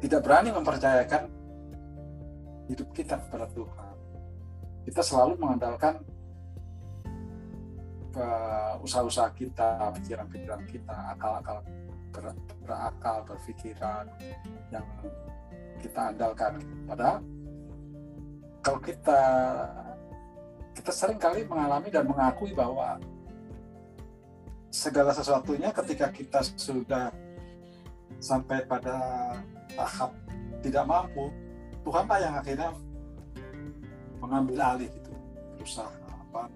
tidak 0.06 0.22
berani 0.22 0.54
mempercayakan 0.54 1.34
hidup 2.70 2.90
kita 2.94 3.18
kepada 3.26 3.50
Tuhan. 3.58 3.94
Kita 4.86 5.02
selalu 5.02 5.34
mengandalkan 5.42 5.98
ke 8.14 8.28
usaha-usaha 8.86 9.34
kita, 9.34 9.92
pikiran-pikiran 9.98 10.62
kita, 10.70 10.96
akal-akal 11.18 11.66
ber, 12.14 12.38
berakal, 12.64 13.26
berpikiran 13.26 14.06
yang 14.70 14.86
kita 15.82 16.14
andalkan. 16.14 16.62
Padahal 16.86 17.18
kalau 18.62 18.80
kita 18.82 19.22
kita 20.86 20.94
sering 20.94 21.18
kali 21.18 21.42
mengalami 21.50 21.90
dan 21.90 22.06
mengakui 22.06 22.54
bahwa 22.54 23.02
segala 24.70 25.18
sesuatunya 25.18 25.74
ketika 25.74 26.14
kita 26.14 26.46
sudah 26.46 27.10
sampai 28.22 28.62
pada 28.70 29.34
tahap 29.74 30.14
tidak 30.62 30.86
mampu, 30.86 31.34
Tuhan 31.82 32.06
lah 32.06 32.20
yang 32.22 32.38
akhirnya 32.38 32.70
mengambil 34.22 34.62
alih 34.62 34.94
itu, 34.94 35.14
berusaha 35.58 35.90
apa 36.30 36.54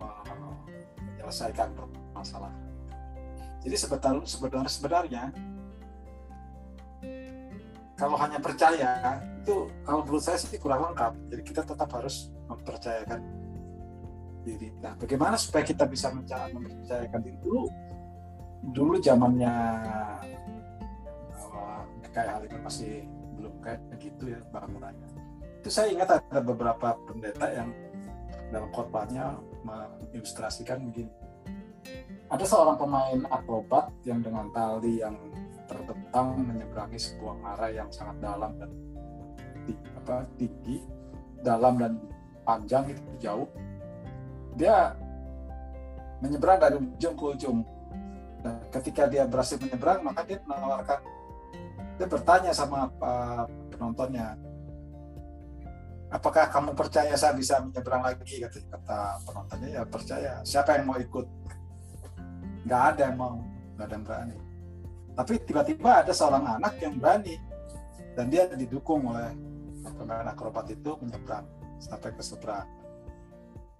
menyelesaikan 1.18 1.74
masalah. 2.14 2.54
Jadi 3.66 3.82
sebetulnya 3.82 4.30
sebenarnya 4.30 4.70
sebenarnya 4.70 5.24
kalau 7.98 8.14
hanya 8.22 8.38
percaya 8.38 9.18
itu 9.42 9.66
kalau 9.82 10.06
menurut 10.06 10.22
saya 10.22 10.38
sih 10.38 10.62
kurang 10.62 10.94
lengkap. 10.94 11.18
Jadi 11.34 11.42
kita 11.42 11.66
tetap 11.66 11.90
harus 11.98 12.30
mempercayakan 12.46 13.49
diri. 14.42 14.72
Nah, 14.80 14.96
bagaimana 14.96 15.36
supaya 15.36 15.64
kita 15.66 15.86
bisa 15.88 16.10
mempercayakan 16.14 17.20
diri 17.22 17.40
dulu? 17.44 17.68
dulu 18.64 19.00
zamannya 19.00 19.54
kayak 22.12 22.32
hal 22.36 22.44
ini 22.44 22.58
masih 22.60 22.94
belum 23.40 23.54
kayak 23.64 23.80
gitu 24.02 24.36
ya 24.36 24.40
bangunannya 24.52 25.08
itu 25.62 25.70
saya 25.72 25.88
ingat 25.94 26.10
ada 26.20 26.40
beberapa 26.44 26.98
pendeta 27.08 27.48
yang 27.54 27.70
dalam 28.50 28.68
khotbahnya 28.74 29.38
mengilustrasikan 29.64 30.84
begini 30.90 31.14
ada 32.30 32.44
seorang 32.44 32.76
pemain 32.76 33.22
akrobat 33.32 33.94
yang 34.04 34.20
dengan 34.20 34.52
tali 34.52 35.00
yang 35.00 35.16
terbentang 35.70 36.50
menyeberangi 36.50 36.98
sebuah 36.98 37.36
ngarai 37.46 37.78
yang 37.78 37.90
sangat 37.94 38.18
dalam 38.26 38.52
dan 38.58 38.72
apa, 40.02 40.26
tinggi 40.42 40.82
dalam 41.46 41.78
dan 41.78 41.94
panjang 42.42 42.90
itu 42.90 43.02
jauh 43.22 43.46
dia 44.60 44.94
menyeberang 46.20 46.60
dari 46.60 46.76
ujung 46.76 47.16
ke 47.16 47.26
ujung 47.40 47.64
Nah, 48.40 48.56
ketika 48.72 49.04
dia 49.12 49.28
berhasil 49.28 49.60
menyeberang, 49.60 50.00
maka 50.04 50.24
dia 50.24 50.40
menawarkan, 50.48 51.00
dia 52.00 52.08
bertanya 52.08 52.52
sama 52.56 52.88
uh, 53.04 53.44
penontonnya, 53.68 54.40
apakah 56.08 56.48
kamu 56.48 56.72
percaya 56.72 57.12
saya 57.20 57.36
bisa 57.36 57.60
menyeberang 57.60 58.00
lagi? 58.00 58.40
Kata, 58.40 58.60
kata 58.80 59.00
penontonnya, 59.28 59.70
ya 59.76 59.82
percaya. 59.84 60.34
Siapa 60.48 60.80
yang 60.80 60.88
mau 60.88 60.98
ikut? 61.00 61.28
Nggak 62.64 62.84
ada 62.96 63.02
yang 63.12 63.18
mau, 63.20 63.36
nggak 63.76 63.86
ada 63.92 63.96
yang 63.96 64.06
berani. 64.08 64.38
Tapi 65.20 65.34
tiba-tiba 65.44 65.92
ada 66.08 66.14
seorang 66.16 66.44
anak 66.48 66.80
yang 66.80 66.96
berani, 66.96 67.36
dan 68.16 68.32
dia 68.32 68.48
didukung 68.48 69.04
oleh 69.04 69.36
pemain 70.00 70.32
akrobat 70.32 70.72
itu 70.72 70.96
menyeberang 71.04 71.44
sampai 71.84 72.16
ke 72.16 72.24
seberang. 72.24 72.79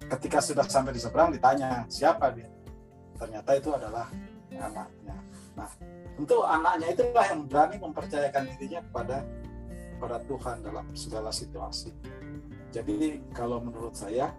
Ketika 0.08 0.38
sudah 0.40 0.64
sampai 0.64 0.96
di 0.96 1.00
seberang, 1.02 1.34
ditanya 1.34 1.84
siapa 1.90 2.32
dia. 2.32 2.48
Ternyata 3.20 3.50
itu 3.52 3.70
adalah 3.74 4.08
anaknya. 4.48 5.16
Nah, 5.56 5.68
tentu 6.16 6.40
anaknya 6.44 6.86
itulah 6.96 7.26
yang 7.28 7.44
berani 7.44 7.76
mempercayakan 7.76 8.42
dirinya 8.54 8.80
kepada 8.84 9.16
kepada 10.00 10.16
Tuhan 10.24 10.56
dalam 10.64 10.86
segala 10.96 11.28
situasi. 11.28 11.92
Jadi 12.72 13.20
kalau 13.36 13.60
menurut 13.60 13.92
saya 13.92 14.32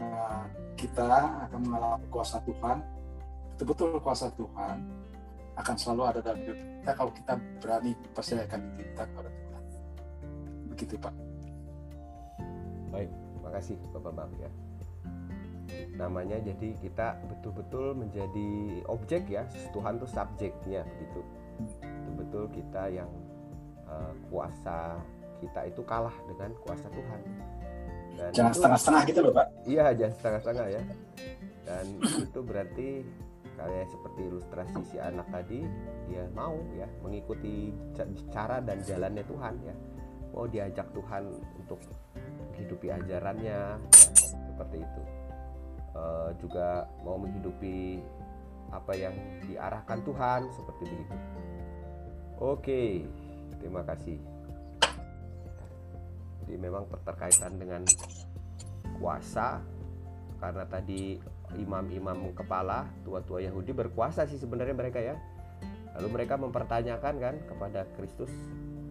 nah, 0.00 0.48
kita 0.78 1.44
akan 1.50 1.60
mengalami 1.68 2.06
kuasa 2.08 2.40
Tuhan, 2.46 2.80
betul-betul 3.52 4.00
kuasa 4.00 4.32
Tuhan 4.32 4.88
akan 5.58 5.74
selalu 5.74 6.02
ada 6.06 6.20
dalam 6.22 6.38
hidup 6.40 6.56
kita 6.56 6.90
kalau 6.94 7.12
kita 7.12 7.34
berani 7.58 7.92
percayakan 8.14 8.60
diri 8.72 8.88
kita 8.94 9.04
kepada 9.10 9.28
Tuhan. 9.28 9.62
Begitu 10.72 10.94
Pak. 10.96 11.14
Baik, 12.88 13.10
terima 13.48 13.64
kasih 13.64 13.80
Bapak 13.96 14.12
Bang 14.12 14.32
ya. 14.36 14.50
Namanya 15.96 16.36
jadi 16.44 16.68
kita 16.84 17.16
betul-betul 17.32 17.96
menjadi 17.96 18.50
objek 18.92 19.24
ya, 19.24 19.48
Tuhan 19.72 19.96
itu 19.96 20.04
subjeknya 20.04 20.84
begitu. 20.84 21.20
Betul-betul 21.80 22.44
kita 22.52 22.82
yang 22.92 23.08
uh, 23.88 24.12
kuasa 24.28 25.00
kita 25.40 25.64
itu 25.64 25.80
kalah 25.88 26.12
dengan 26.28 26.52
kuasa 26.60 26.92
Tuhan. 26.92 27.20
Dan 28.20 28.30
jangan 28.36 28.52
setengah-setengah 28.52 29.02
gitu 29.08 29.20
loh 29.24 29.32
Pak. 29.32 29.46
Iya, 29.64 29.86
jangan 29.96 30.14
setengah-setengah 30.20 30.66
ya. 30.68 30.82
Dan 31.64 31.84
itu 32.04 32.40
berarti 32.44 32.88
kayak 33.56 33.86
seperti 33.88 34.20
ilustrasi 34.28 34.80
si 34.92 34.96
anak 35.00 35.24
tadi 35.32 35.64
dia 36.04 36.28
mau 36.36 36.60
ya 36.76 36.86
mengikuti 37.00 37.72
cara 38.28 38.60
dan 38.60 38.84
jalannya 38.84 39.24
Tuhan 39.24 39.54
ya 39.64 39.74
mau 40.30 40.46
diajak 40.46 40.86
Tuhan 40.94 41.26
untuk 41.58 41.80
menghidupi 42.58 42.90
ajarannya. 42.90 43.78
Ya, 43.78 43.78
seperti 44.50 44.82
itu. 44.82 45.02
E, 45.94 46.02
juga 46.42 46.90
mau 47.06 47.14
menghidupi 47.22 48.02
apa 48.74 48.92
yang 48.98 49.14
diarahkan 49.46 50.02
Tuhan 50.02 50.40
seperti 50.50 50.82
begitu. 50.90 51.16
Oke 52.42 53.06
terima 53.62 53.86
kasih. 53.86 54.18
Jadi 56.42 56.54
memang 56.58 56.90
terkaitan 57.06 57.54
dengan 57.54 57.86
kuasa 58.98 59.62
karena 60.42 60.64
tadi 60.66 61.18
imam-imam 61.54 62.34
kepala 62.34 62.90
tua-tua 63.06 63.42
Yahudi 63.42 63.72
berkuasa 63.72 64.26
sih 64.26 64.36
sebenarnya 64.36 64.74
mereka 64.74 64.98
ya. 64.98 65.14
Lalu 65.98 66.08
mereka 66.14 66.34
mempertanyakan 66.38 67.14
kan 67.18 67.34
kepada 67.46 67.86
Kristus 67.98 68.30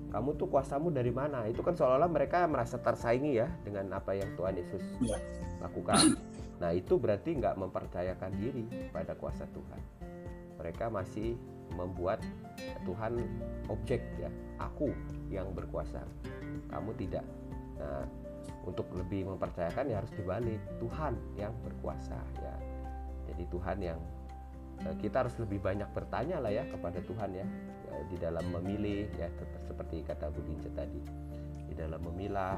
kamu 0.08 0.40
tuh 0.40 0.48
kuasamu 0.48 0.88
dari 0.88 1.12
mana? 1.12 1.44
Itu 1.52 1.60
kan 1.62 1.76
seolah-olah 1.76 2.08
mereka 2.08 2.48
merasa 2.48 2.80
tersaingi 2.80 3.44
ya 3.44 3.48
dengan 3.68 3.92
apa 3.92 4.16
yang 4.16 4.32
Tuhan 4.40 4.56
Yesus 4.56 4.84
ya. 5.04 5.20
lakukan. 5.60 6.16
Nah 6.58 6.74
itu 6.74 6.98
berarti 6.98 7.38
nggak 7.38 7.54
mempercayakan 7.54 8.32
diri 8.40 8.66
pada 8.90 9.14
kuasa 9.14 9.46
Tuhan. 9.52 9.82
Mereka 10.58 10.90
masih 10.90 11.38
membuat 11.76 12.24
Tuhan 12.82 13.22
objek 13.70 14.02
ya 14.18 14.32
aku 14.58 14.90
yang 15.30 15.54
berkuasa. 15.54 16.02
Kamu 16.72 16.98
tidak. 16.98 17.26
Nah 17.78 18.08
untuk 18.68 18.90
lebih 18.96 19.28
mempercayakan 19.32 19.92
ya 19.92 19.96
harus 20.02 20.12
dibalik. 20.16 20.60
Tuhan 20.82 21.14
yang 21.38 21.54
berkuasa 21.62 22.18
ya. 22.42 22.56
Jadi 23.28 23.44
Tuhan 23.52 23.78
yang 23.84 24.00
eh, 24.82 24.96
kita 24.98 25.28
harus 25.28 25.36
lebih 25.38 25.60
banyak 25.60 25.88
bertanya 25.92 26.40
lah 26.40 26.52
ya 26.52 26.64
kepada 26.68 27.00
Tuhan 27.04 27.30
ya, 27.38 27.46
ya 27.46 27.77
di 28.08 28.18
dalam 28.20 28.46
memilih 28.54 29.10
ya 29.18 29.28
seperti 29.68 30.04
kata 30.06 30.32
Bu 30.32 30.40
Dince 30.44 30.72
tadi 30.72 31.02
di 31.68 31.74
dalam 31.76 32.00
memilah 32.08 32.56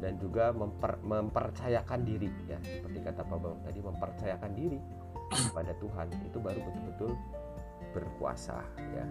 dan 0.00 0.16
juga 0.16 0.50
memper, 0.50 0.96
mempercayakan 1.04 2.00
diri 2.02 2.32
ya. 2.48 2.58
Seperti 2.64 2.98
kata 3.04 3.20
Pak 3.22 3.38
Bang 3.38 3.60
tadi 3.62 3.80
mempercayakan 3.84 4.52
diri 4.56 4.80
kepada 5.30 5.72
Tuhan 5.78 6.08
itu 6.26 6.38
baru 6.40 6.60
betul-betul 6.64 7.12
berkuasa 7.92 8.64
ya. 8.96 9.06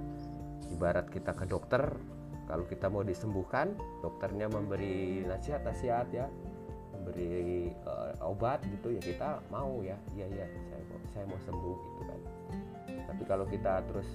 Ibarat 0.73 1.07
kita 1.13 1.37
ke 1.37 1.45
dokter 1.45 1.81
kalau 2.49 2.65
kita 2.65 2.89
mau 2.89 3.05
disembuhkan 3.05 3.77
dokternya 4.01 4.49
memberi 4.49 5.21
nasihat-nasihat 5.29 6.07
ya 6.09 6.25
memberi 6.97 7.69
uh, 7.85 8.13
obat 8.25 8.65
gitu 8.65 8.97
ya 8.97 9.01
kita 9.01 9.45
mau 9.53 9.79
ya. 9.85 9.95
Iya 10.17 10.25
iya 10.33 10.45
saya 10.49 10.83
mau 10.89 10.99
saya 11.13 11.25
mau 11.29 11.39
sembuh 11.45 11.77
gitu 11.77 12.03
kan. 12.09 12.19
Tapi 13.13 13.23
kalau 13.29 13.45
kita 13.45 13.85
terus 13.85 14.09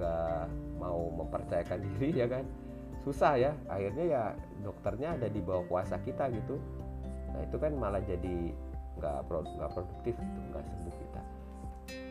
nggak 0.00 0.48
mau 0.80 1.12
mempercayakan 1.12 1.84
diri 1.86 2.24
ya 2.24 2.26
kan? 2.26 2.48
Susah 3.04 3.36
ya. 3.36 3.52
Akhirnya 3.68 4.04
ya 4.08 4.22
dokternya 4.64 5.20
ada 5.20 5.28
di 5.28 5.40
bawah 5.44 5.68
kuasa 5.68 6.00
kita 6.00 6.32
gitu. 6.32 6.56
Nah 7.36 7.40
itu 7.44 7.56
kan 7.60 7.76
malah 7.76 8.00
jadi 8.00 8.52
nggak 8.96 9.18
nggak 9.28 9.70
produktif 9.76 10.14
gitu 10.16 10.38
nggak 10.52 10.64
sembuh 10.64 10.94
kita. 10.96 11.22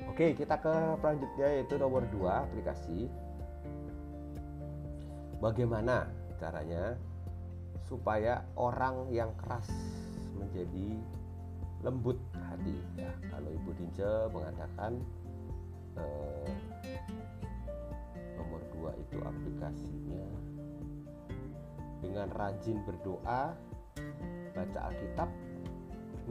Oke 0.10 0.26
kita 0.34 0.56
ke 0.58 0.74
selanjutnya 1.02 1.48
yaitu 1.60 1.76
nomor 1.78 2.06
dua 2.10 2.46
aplikasi. 2.46 3.10
Bagaimana 5.40 6.10
caranya 6.36 7.00
supaya 7.88 8.44
orang 8.60 9.08
yang 9.08 9.32
keras 9.40 9.72
menjadi 10.36 11.00
lembut 11.86 12.20
hati? 12.36 12.76
Ya 13.00 13.14
kalau 13.32 13.50
Ibu 13.56 13.72
Dince 13.80 14.12
mengatakan 14.36 15.00
eh, 15.96 16.50
nomor 18.80 18.96
dua 18.96 19.04
itu 19.04 19.18
aplikasinya. 19.20 20.28
Dengan 22.00 22.28
rajin 22.32 22.80
berdoa 22.88 23.52
baca 24.56 24.80
Alkitab 24.88 25.30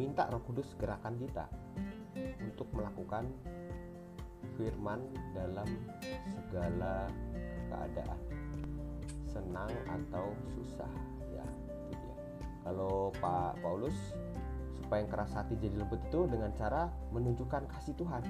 minta 0.00 0.24
Roh 0.32 0.40
Kudus 0.48 0.72
gerakan 0.80 1.20
kita 1.20 1.44
untuk 2.40 2.72
melakukan 2.72 3.28
firman 4.56 5.04
dalam 5.36 5.68
segala 6.24 7.12
keadaan. 7.68 8.20
Senang 9.28 9.68
atau 9.84 10.32
susah 10.56 10.92
ya 11.28 11.44
itu 11.92 12.00
dia. 12.00 12.16
Kalau 12.64 13.12
Pak 13.20 13.60
Paulus 13.60 14.16
supaya 14.80 15.04
yang 15.04 15.12
keras 15.12 15.36
hati 15.36 15.52
jadi 15.60 15.84
lembut 15.84 16.00
itu 16.00 16.24
dengan 16.32 16.48
cara 16.56 16.88
menunjukkan 17.12 17.68
kasih 17.76 17.92
Tuhan 17.92 18.24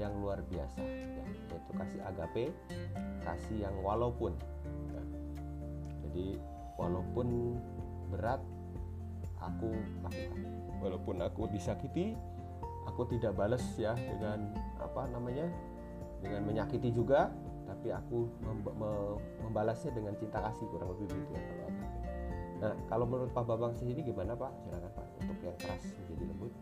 yang 0.00 0.12
luar 0.18 0.42
biasa 0.50 0.82
ya, 0.82 1.22
yaitu 1.22 1.70
kasih 1.78 2.00
agape 2.02 2.44
kasih 3.22 3.56
yang 3.68 3.76
walaupun 3.78 4.34
ya. 4.90 5.02
jadi 6.08 6.26
walaupun 6.74 7.58
berat 8.10 8.42
aku 9.38 9.70
lakukan 10.02 10.40
walaupun 10.82 11.16
aku 11.22 11.42
disakiti 11.52 12.18
aku 12.84 13.06
tidak 13.08 13.38
balas 13.38 13.62
ya 13.78 13.94
dengan 13.94 14.50
apa 14.82 15.08
namanya 15.08 15.46
dengan 16.20 16.42
menyakiti 16.42 16.90
juga 16.90 17.30
tapi 17.64 17.88
aku 17.90 18.28
membalasnya 19.40 19.90
dengan 19.92 20.12
cinta 20.20 20.40
kasih 20.40 20.68
kurang 20.68 20.92
lebih 20.96 21.16
begitu 21.16 21.32
ya 21.32 21.42
kalau. 21.48 21.68
Nah, 22.54 22.72
kalau 22.86 23.04
menurut 23.08 23.32
Pak 23.34 23.44
Babang 23.44 23.72
sendiri 23.76 24.00
gimana 24.04 24.32
Pak? 24.36 24.52
Silakan 24.64 24.90
Pak 24.94 25.06
untuk 25.20 25.38
yang 25.42 25.56
keras 25.58 25.82
menjadi 25.84 26.24
lembut. 26.32 26.52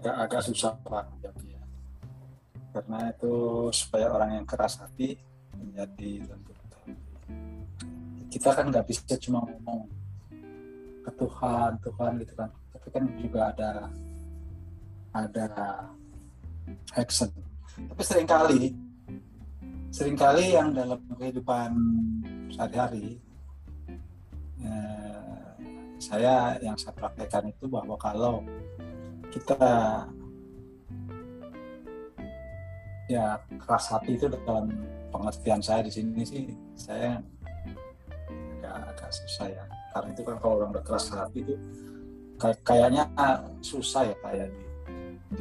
Agak 0.00 0.16
agak 0.16 0.40
susah 0.48 0.72
Pak 0.80 1.04
ya. 1.20 1.60
karena 2.72 3.12
itu 3.12 3.34
supaya 3.68 4.08
orang 4.08 4.40
yang 4.40 4.46
keras 4.48 4.80
hati 4.80 5.20
menjadi 5.52 6.24
lembut 6.24 6.60
kita 8.30 8.54
kan 8.54 8.70
nggak 8.70 8.86
bisa 8.86 9.18
cuma 9.18 9.42
ngomong 9.42 9.90
ke 11.02 11.10
Tuhan 11.18 11.70
Tuhan 11.82 12.10
gitu 12.22 12.32
kan. 12.38 12.50
Tapi 12.70 12.88
kan 12.94 13.04
juga 13.18 13.40
ada 13.50 13.70
ada 15.10 15.46
action. 16.94 17.28
Tapi 17.74 18.02
sering 18.06 18.28
kali 18.30 18.70
sering 19.90 20.14
kali 20.14 20.54
yang 20.54 20.70
dalam 20.70 21.02
kehidupan 21.18 21.74
sehari-hari 22.54 23.18
eh, 24.62 25.50
saya 25.98 26.54
yang 26.62 26.78
saya 26.78 26.94
praktekkan 26.94 27.50
itu 27.50 27.66
bahwa 27.66 27.98
kalau 27.98 28.46
kita 29.30 29.62
ya 33.10 33.38
keras 33.58 33.90
hati 33.90 34.14
itu 34.14 34.30
dalam 34.30 34.70
pengertian 35.10 35.62
saya 35.62 35.82
di 35.82 35.90
sini 35.90 36.22
sih. 36.22 36.44
Saya 36.78 37.18
agak 38.62 39.10
susah 39.10 39.50
ya. 39.50 39.64
Karena 39.90 40.08
itu 40.14 40.22
kan 40.22 40.36
kalau 40.38 40.54
orang 40.62 40.70
udah 40.74 40.84
keras 40.86 41.10
hati 41.10 41.42
itu 41.42 41.54
kayaknya 42.62 43.04
susah 43.60 44.06
ya 44.06 44.16
kayak 44.22 44.48
di, 44.54 44.64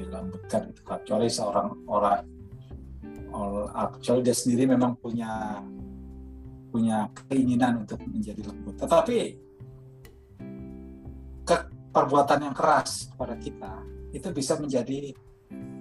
dilambutkan 0.01 0.73
itu 0.73 0.81
kecuali 0.83 1.27
seorang 1.29 1.69
orang 1.85 2.25
kecuali 3.93 4.19
dia 4.25 4.33
sendiri 4.33 4.73
memang 4.73 4.97
punya 4.97 5.61
punya 6.69 7.09
keinginan 7.13 7.85
untuk 7.85 8.01
menjadi 8.05 8.41
lembut. 8.45 8.77
Tetapi 8.77 9.48
perbuatan 11.89 12.49
yang 12.49 12.55
keras 12.55 13.09
kepada 13.13 13.35
kita 13.37 13.73
itu 14.13 14.27
bisa 14.33 14.57
menjadi 14.57 15.13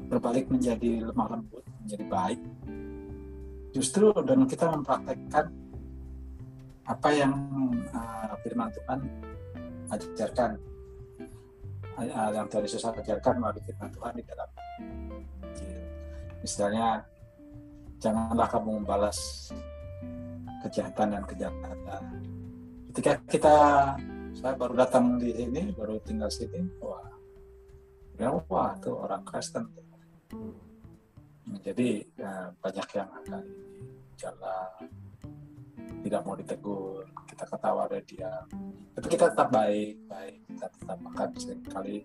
berbalik 0.09 0.49
menjadi 0.49 1.05
lemah 1.13 1.37
lembut 1.37 1.65
menjadi 1.85 2.05
baik. 2.09 2.41
Justru 3.77 4.11
dengan 4.25 4.49
kita 4.49 4.73
mempraktekkan 4.73 5.53
apa 6.89 7.09
yang 7.13 7.33
uh, 7.93 8.33
firman 8.41 8.73
Tuhan 8.73 9.01
ajarkan 9.93 10.51
uh, 12.01 12.31
yang 12.33 12.49
Tuhan 12.49 12.65
Yesus 12.65 12.81
ajarkan 12.81 13.35
melalui 13.37 13.61
firman 13.69 13.93
Tuhan 13.93 14.13
di 14.17 14.25
dalam 14.25 14.49
misalnya 16.49 17.05
janganlah 18.01 18.49
kamu 18.49 18.81
membalas 18.83 19.51
kejahatan 20.65 21.13
dan 21.13 21.23
kejahatan. 21.27 22.03
Ketika 22.91 23.13
kita 23.29 23.57
saya 24.39 24.55
baru 24.55 24.79
datang 24.79 25.19
di 25.19 25.35
sini 25.35 25.75
baru 25.75 25.99
tinggal 26.07 26.31
sini. 26.31 26.63
Wah 26.79 27.11
ya 28.15 28.31
wah 28.47 28.71
tuh 28.79 28.95
orang 29.03 29.27
Kristen. 29.27 29.67
Jadi 31.59 32.07
ya, 32.15 32.53
banyak 32.55 32.89
yang 32.95 33.09
akan 33.09 33.45
jalan 34.15 34.71
tidak 36.07 36.21
mau 36.23 36.39
ditegur 36.39 37.03
kita 37.27 37.45
ketawa 37.51 37.91
dari 37.91 38.05
dia. 38.07 38.31
Tapi 38.95 39.07
kita 39.11 39.35
tetap 39.35 39.49
baik 39.51 40.07
baik 40.07 40.37
kita 40.55 40.67
tetap 40.71 40.99
makan 41.03 41.29
sekali 41.35 41.99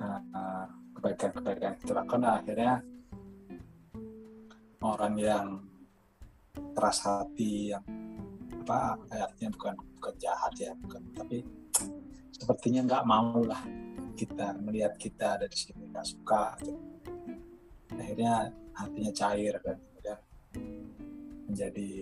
nah, 0.00 0.64
kebaikan-kebaikan 0.96 1.72
itu 1.76 1.92
lakukan 1.92 2.20
nah, 2.24 2.40
akhirnya 2.40 2.72
orang 4.80 5.14
yang 5.18 5.46
keras 6.72 7.04
hati 7.04 7.74
yang 7.74 7.84
apa 8.64 9.00
ayatnya 9.10 9.48
bukan 9.50 9.74
bukan 9.98 10.14
jahat 10.22 10.54
ya 10.56 10.72
bukan 10.78 11.02
tapi 11.12 11.42
sepertinya 12.30 12.86
nggak 12.86 13.04
mau 13.04 13.42
lah 13.42 13.62
kita 14.18 14.58
melihat 14.58 14.98
kita 14.98 15.38
ada 15.38 15.46
di 15.46 15.54
sini 15.54 15.86
nggak 15.94 16.02
suka. 16.02 16.58
Akhirnya 17.94 18.50
hatinya 18.74 19.12
cair 19.14 19.54
dan 19.62 19.78
kemudian 19.78 20.18
menjadi 21.46 21.92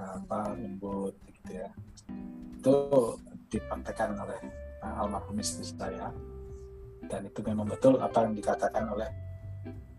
apa 0.00 0.56
lembut 0.56 1.12
gitu 1.28 1.60
ya. 1.60 1.68
Itu 2.56 2.76
dipraktekkan 3.52 4.16
oleh 4.16 4.40
uh, 4.80 5.04
almarhum 5.04 5.36
istri 5.36 5.68
saya. 5.68 6.08
Dan 7.06 7.28
itu 7.28 7.44
memang 7.44 7.68
betul 7.68 8.00
apa 8.00 8.24
yang 8.24 8.32
dikatakan 8.32 8.88
oleh 8.88 9.12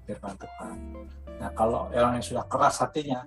firman 0.10 0.33
Tuhan. 0.33 0.77
Nah 1.38 1.49
kalau 1.53 1.93
orang 1.93 2.17
yang 2.17 2.25
sudah 2.25 2.43
keras 2.49 2.81
hatinya, 2.81 3.21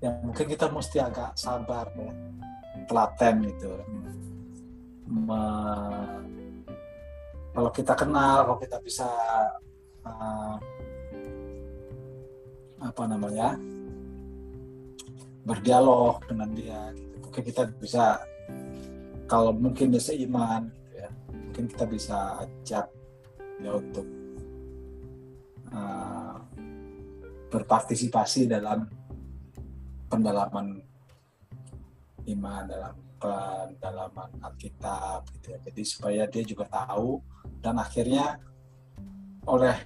ya 0.00 0.10
mungkin 0.20 0.46
kita 0.46 0.68
mesti 0.68 1.00
agak 1.00 1.36
sabar 1.36 1.88
ya, 1.96 2.12
telaten 2.88 3.34
gitu. 3.48 3.72
Me, 5.06 5.42
kalau 7.54 7.70
kita 7.70 7.94
kenal, 7.94 8.44
kalau 8.44 8.58
kita 8.58 8.76
bisa 8.82 9.08
uh, 10.04 10.58
apa 12.82 13.02
namanya 13.08 13.56
berdialog 15.46 16.20
dengan 16.26 16.50
dia 16.52 16.90
gitu. 16.92 17.14
mungkin 17.22 17.42
kita 17.46 17.62
bisa 17.78 18.04
kalau 19.30 19.54
mungkin 19.54 19.94
dia 19.94 20.02
seiman 20.02 20.68
gitu 20.74 21.06
ya 21.06 21.10
mungkin 21.30 21.64
kita 21.70 21.84
bisa 21.86 22.18
ajak 22.42 22.86
dia 23.62 23.72
untuk 23.72 24.06
uh, 25.70 26.36
berpartisipasi 27.48 28.50
dalam 28.50 28.84
pendalaman 30.06 30.82
iman 32.26 32.62
dalam 32.66 32.94
pendalaman 33.16 34.30
Alkitab 34.44 35.24
gitu 35.38 35.56
ya 35.56 35.58
jadi 35.62 35.82
supaya 35.82 36.22
dia 36.28 36.42
juga 36.44 36.68
tahu 36.68 37.22
dan 37.64 37.80
akhirnya 37.80 38.38
oleh 39.46 39.78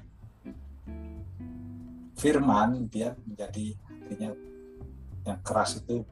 firman 2.20 2.88
dia 2.92 3.16
menjadi 3.24 3.76
akhirnya 3.88 4.30
yang 5.24 5.38
keras 5.44 5.80
itu 5.80 6.04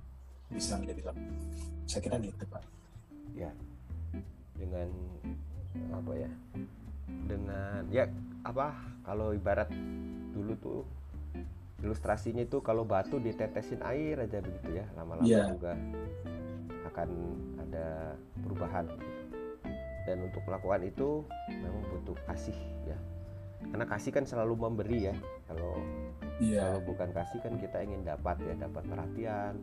bisa 0.49 0.81
menjadi 0.81 1.13
lembut. 1.13 1.37
Saya 1.85 2.01
kira 2.05 2.17
gitu 2.21 2.45
pak. 2.49 2.65
Ya, 3.37 3.53
dengan 4.57 4.89
apa 5.93 6.13
ya? 6.17 6.31
Dengan 7.29 7.81
ya 7.93 8.05
apa? 8.45 8.73
Kalau 9.05 9.33
ibarat 9.33 9.69
dulu 10.33 10.53
tuh 10.61 10.81
ilustrasinya 11.79 12.43
itu 12.43 12.59
kalau 12.61 12.83
batu 12.83 13.23
ditetesin 13.23 13.83
air 13.87 14.19
aja 14.19 14.43
begitu 14.43 14.83
ya, 14.83 14.87
lama-lama 14.99 15.27
ya. 15.27 15.47
juga 15.53 15.73
akan 16.95 17.09
ada 17.69 18.19
perubahan. 18.43 18.87
Dan 20.09 20.25
untuk 20.25 20.41
melakukan 20.49 20.89
itu 20.89 21.23
memang 21.53 21.85
butuh 21.93 22.17
kasih 22.27 22.57
ya. 22.89 22.97
Karena 23.69 23.85
kasih 23.85 24.11
kan 24.11 24.25
selalu 24.25 24.57
memberi 24.57 25.13
ya. 25.13 25.15
Kalau 25.45 25.77
yeah. 26.43 26.65
kalau 26.65 26.81
bukan 26.87 27.09
kasih 27.13 27.39
kan 27.43 27.55
kita 27.59 27.79
ingin 27.83 28.03
dapat 28.07 28.39
ya 28.43 28.55
dapat 28.57 28.83
perhatian 28.87 29.55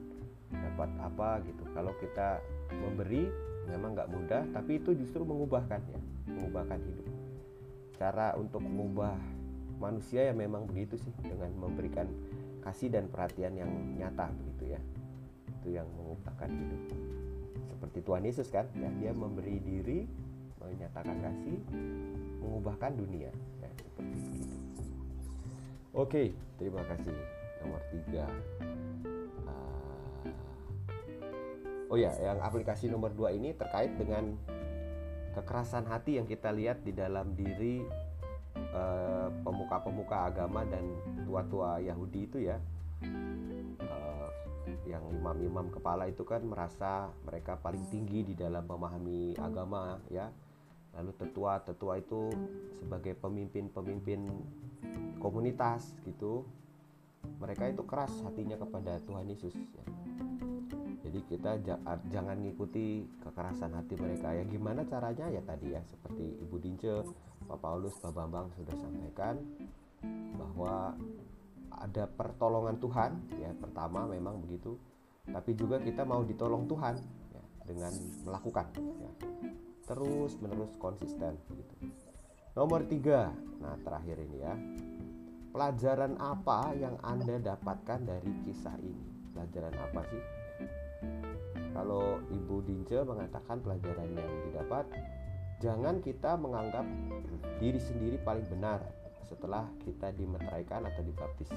dapat 0.52 0.90
apa 1.02 1.42
gitu 1.44 1.64
kalau 1.74 1.92
kita 1.98 2.40
memberi 2.72 3.28
memang 3.66 3.98
nggak 3.98 4.12
mudah 4.12 4.44
tapi 4.54 4.78
itu 4.78 4.94
justru 4.94 5.26
mengubahkan 5.26 5.82
ya 5.90 6.00
mengubahkan 6.30 6.80
hidup 6.80 7.08
cara 7.98 8.36
untuk 8.38 8.62
mengubah 8.62 9.18
manusia 9.78 10.32
ya 10.32 10.34
memang 10.34 10.66
begitu 10.68 10.96
sih 11.00 11.12
dengan 11.22 11.52
memberikan 11.56 12.08
kasih 12.64 12.90
dan 12.90 13.12
perhatian 13.12 13.54
yang 13.56 13.72
nyata 14.00 14.32
begitu 14.34 14.76
ya. 14.78 14.82
Itu 15.62 15.68
yang 15.76 15.88
mengubahkan 15.96 16.50
hidup. 16.50 16.82
Seperti 17.76 18.00
Tuhan 18.02 18.24
Yesus 18.26 18.48
kan 18.50 18.66
ya 18.78 18.90
dia 18.98 19.12
memberi 19.12 19.60
diri 19.62 20.00
menyatakan 20.66 21.18
kasih 21.22 21.58
mengubahkan 22.42 22.92
dunia. 22.98 23.30
Ya 23.62 23.70
seperti 23.78 24.16
itu 24.18 24.56
Oke, 25.96 26.36
terima 26.60 26.84
kasih. 26.92 27.16
Nomor 27.64 27.80
tiga. 27.88 28.28
Uh, 29.48 30.28
oh 31.88 31.96
ya, 31.96 32.12
yang 32.20 32.44
aplikasi 32.44 32.92
nomor 32.92 33.16
dua 33.16 33.32
ini 33.32 33.56
terkait 33.56 33.96
dengan 33.96 34.36
kekerasan 35.40 35.88
hati 35.88 36.20
yang 36.20 36.28
kita 36.28 36.52
lihat 36.52 36.84
di 36.84 36.92
dalam 36.92 37.32
diri 37.40 37.80
uh, 38.76 39.30
pemuka-pemuka 39.44 40.32
agama 40.32 40.64
dan 40.68 40.84
tua-tua 41.28 41.80
Yahudi 41.84 42.22
itu 42.28 42.38
ya. 42.48 42.58
Uh, 43.04 44.30
yang 44.86 45.04
imam-imam 45.14 45.70
kepala 45.70 46.10
itu 46.10 46.26
kan 46.26 46.42
merasa 46.42 47.10
mereka 47.26 47.58
paling 47.58 47.86
tinggi 47.90 48.26
di 48.26 48.34
dalam 48.34 48.66
memahami 48.66 49.38
agama 49.38 50.02
ya 50.10 50.30
lalu 50.96 51.12
tetua-tetua 51.20 52.00
itu 52.00 52.32
sebagai 52.80 53.14
pemimpin-pemimpin 53.20 54.32
komunitas 55.20 55.92
gitu 56.08 56.48
mereka 57.42 57.68
itu 57.68 57.84
keras 57.84 58.14
hatinya 58.24 58.56
kepada 58.56 59.02
Tuhan 59.04 59.28
Yesus 59.28 59.54
ya. 59.54 59.86
jadi 61.04 61.20
kita 61.28 61.52
jangan 62.10 62.38
ngikuti 62.40 63.04
kekerasan 63.22 63.76
hati 63.76 64.00
mereka 64.00 64.32
ya 64.32 64.44
gimana 64.48 64.88
caranya 64.88 65.28
ya 65.28 65.42
tadi 65.44 65.76
ya 65.76 65.82
seperti 65.84 66.46
Ibu 66.48 66.56
Dince 66.64 66.94
Pak 67.46 67.60
Paulus 67.62 67.94
Pak 68.02 68.12
Bambang 68.12 68.50
sudah 68.58 68.76
sampaikan 68.78 69.40
bahwa 70.36 70.94
ada 71.76 72.06
pertolongan 72.08 72.78
Tuhan 72.80 73.12
ya 73.42 73.52
pertama 73.58 74.08
memang 74.08 74.40
begitu 74.42 74.80
tapi 75.26 75.58
juga 75.58 75.82
kita 75.82 76.06
mau 76.06 76.22
ditolong 76.22 76.70
Tuhan 76.70 76.96
ya, 77.34 77.44
dengan 77.66 77.94
melakukan 78.24 78.68
ya 78.78 79.12
terus 79.86 80.38
menerus 80.42 80.74
konsisten 80.82 81.38
gitu. 81.54 81.74
Nomor 82.58 82.88
tiga, 82.90 83.36
nah 83.62 83.78
terakhir 83.84 84.18
ini 84.26 84.38
ya, 84.42 84.54
pelajaran 85.54 86.18
apa 86.18 86.74
yang 86.74 86.96
anda 87.04 87.38
dapatkan 87.38 88.00
dari 88.08 88.32
kisah 88.48 88.80
ini? 88.82 89.06
Pelajaran 89.36 89.76
apa 89.76 90.02
sih? 90.08 90.24
Kalau 91.76 92.24
Ibu 92.32 92.64
Dince 92.64 93.04
mengatakan 93.04 93.60
pelajaran 93.60 94.08
yang 94.16 94.32
didapat, 94.48 94.88
jangan 95.64 96.04
kita 96.04 96.36
menganggap 96.36 96.84
diri 97.60 97.80
sendiri 97.80 98.18
paling 98.20 98.46
benar 98.52 98.84
setelah 99.26 99.66
kita 99.82 100.12
dimeteraikan 100.14 100.86
atau 100.86 101.02
dibaptis. 101.02 101.50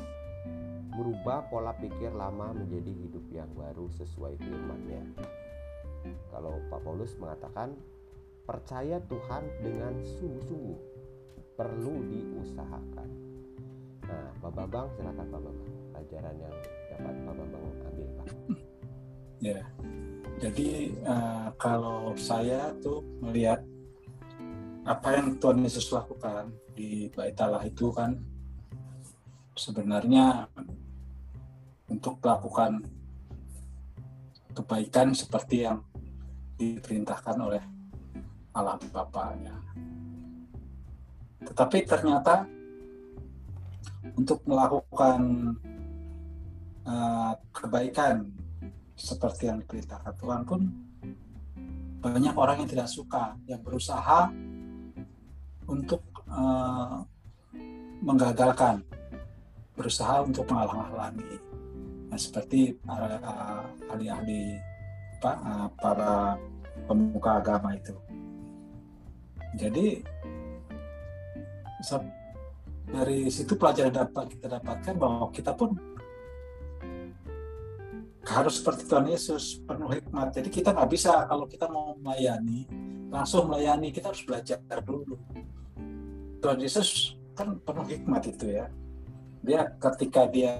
Merubah 0.94 1.46
pola 1.46 1.76
pikir 1.76 2.10
lama 2.10 2.50
menjadi 2.56 2.90
hidup 2.90 3.24
yang 3.30 3.50
baru 3.54 3.86
sesuai 3.92 4.34
firman-Nya. 4.40 5.04
Kalau 6.32 6.58
Pak 6.72 6.80
Paulus 6.82 7.14
mengatakan 7.20 7.76
percaya 8.48 8.98
Tuhan 9.06 9.44
dengan 9.60 9.94
sungguh-sungguh 10.00 10.80
perlu 11.58 11.94
diusahakan. 12.08 13.08
Nah, 14.08 14.26
Pak 14.40 14.52
Bambang 14.56 14.88
silakan 14.96 15.26
Pak 15.28 15.40
Bambang 15.42 15.70
pelajaran 15.92 16.34
yang 16.40 16.54
dapat 16.88 17.14
Pak 17.26 17.34
Bambang 17.36 17.62
ambil 17.84 18.08
Pak. 18.16 18.28
Ya, 19.38 19.62
jadi 20.42 20.98
uh, 21.06 21.54
kalau 21.62 22.10
saya 22.18 22.74
tuh 22.82 23.06
melihat 23.22 23.62
apa 24.88 25.20
yang 25.20 25.36
Tuhan 25.36 25.60
Yesus 25.60 25.92
lakukan 25.92 26.48
di 26.72 27.12
Bait 27.12 27.36
Allah 27.44 27.60
itu 27.68 27.92
kan 27.92 28.16
sebenarnya 29.52 30.48
untuk 31.92 32.16
melakukan 32.24 32.80
kebaikan 34.56 35.12
seperti 35.12 35.68
yang 35.68 35.84
diperintahkan 36.56 37.36
oleh 37.36 37.60
Allah 38.56 38.80
Bapaknya. 38.88 39.60
Tetapi 41.44 41.84
ternyata 41.84 42.48
untuk 44.16 44.40
melakukan 44.48 45.52
uh, 46.88 47.36
kebaikan 47.52 48.24
seperti 48.96 49.52
yang 49.52 49.60
diperintahkan 49.60 50.16
Tuhan 50.16 50.42
pun 50.48 50.60
banyak 52.00 52.34
orang 52.34 52.64
yang 52.64 52.70
tidak 52.72 52.88
suka 52.88 53.36
yang 53.44 53.60
berusaha 53.60 54.47
untuk 55.68 56.02
uh, 56.26 57.04
menggagalkan 58.02 58.82
berusaha 59.76 60.24
untuk 60.24 60.48
menghalang-halangi 60.50 61.38
nah, 62.10 62.18
seperti 62.18 62.74
para 62.82 63.20
ahli-ahli 63.92 64.58
uh, 65.22 65.68
para 65.78 66.40
pemuka 66.88 67.38
agama 67.38 67.76
itu 67.76 67.94
jadi 69.54 70.02
dari 72.88 73.28
situ 73.28 73.54
pelajaran 73.54 73.92
dapat 73.92 74.32
kita 74.32 74.46
dapatkan 74.58 74.94
bahwa 74.96 75.28
kita 75.30 75.52
pun 75.54 75.76
harus 78.28 78.60
seperti 78.60 78.84
Tuhan 78.84 79.08
Yesus 79.08 79.64
penuh 79.64 79.88
hikmat. 79.88 80.36
Jadi 80.36 80.48
kita 80.52 80.76
nggak 80.76 80.90
bisa 80.92 81.24
kalau 81.24 81.48
kita 81.48 81.64
mau 81.68 81.96
melayani 81.96 82.68
langsung 83.08 83.48
melayani 83.48 83.88
kita 83.88 84.12
harus 84.12 84.20
belajar 84.24 84.60
dulu. 84.84 85.16
Tuhan 86.38 86.58
Yesus 86.62 87.18
kan 87.34 87.58
penuh 87.62 87.86
hikmat 87.86 88.22
itu 88.30 88.58
ya. 88.58 88.66
Dia 89.42 89.70
ketika 89.78 90.26
dia 90.26 90.54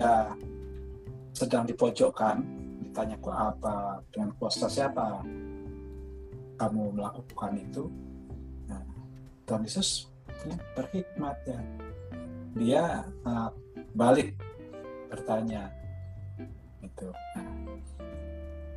sedang 1.35 1.67
dipojokkan 1.67 2.43
ditanya 2.83 3.19
apa 3.31 4.03
dengan 4.11 4.35
kuasa 4.39 4.67
siapa 4.67 5.23
kamu 6.59 6.99
melakukan 6.99 7.53
itu. 7.59 7.87
Nah, 8.67 8.83
Tuhan 9.47 9.63
Yesus 9.63 10.11
berhikmat 10.75 11.39
ya. 11.47 11.61
Dia 12.59 12.85
uh, 13.23 13.51
balik 13.95 14.35
bertanya 15.07 15.71
itu. 16.83 17.09
Nah, 17.39 17.47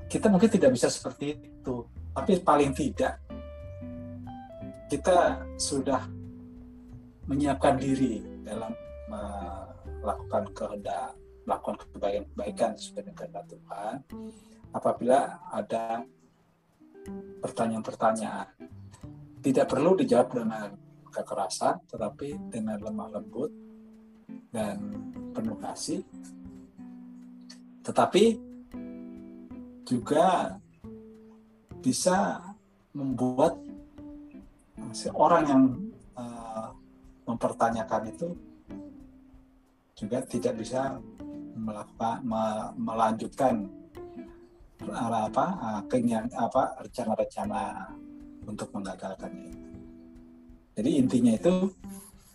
kita 0.05 0.29
mungkin 0.29 0.49
tidak 0.53 0.69
bisa 0.75 0.85
seperti 0.91 1.39
itu, 1.41 1.75
tapi 2.13 2.37
paling 2.45 2.77
tidak 2.77 3.17
kita 4.91 5.39
sudah 5.55 6.03
menyiapkan 7.31 7.79
diri 7.79 8.19
dalam 8.43 8.75
melakukan 10.03 10.51
kehendak, 10.51 11.15
melakukan 11.47 11.75
kebaikan-kebaikan 11.95 12.71
sesuai 12.75 13.07
dengan 13.07 13.15
kehendak 13.15 13.45
Tuhan. 13.47 13.95
Apabila 14.75 15.19
ada 15.51 16.03
pertanyaan-pertanyaan, 17.39 18.47
tidak 19.41 19.65
perlu 19.71 19.95
dijawab 19.95 20.29
dengan 20.35 20.69
kekerasan, 21.11 21.75
tetapi 21.87 22.51
dengan 22.51 22.77
lemah 22.79 23.09
lembut 23.19 23.51
dan 24.51 24.79
penuh 25.31 25.57
kasih. 25.59 26.03
Tetapi 27.81 28.25
juga 29.87 30.55
bisa 31.81 32.39
membuat 32.93 33.57
si 34.93 35.09
orang 35.11 35.43
yang 35.47 35.63
mempertanyakan 37.25 38.03
itu 38.11 38.29
juga 39.95 40.23
tidak 40.25 40.57
bisa 40.57 40.97
melakukan 41.53 42.25
me, 42.25 42.43
melanjutkan 42.79 43.69
apa 44.81 45.45
uh, 45.85 46.25
apa 46.41 46.63
rencana-rencana 46.81 47.61
untuk 48.49 48.73
menggagalkannya. 48.73 49.53
Jadi 50.73 50.89
intinya 50.97 51.37
itu 51.37 51.69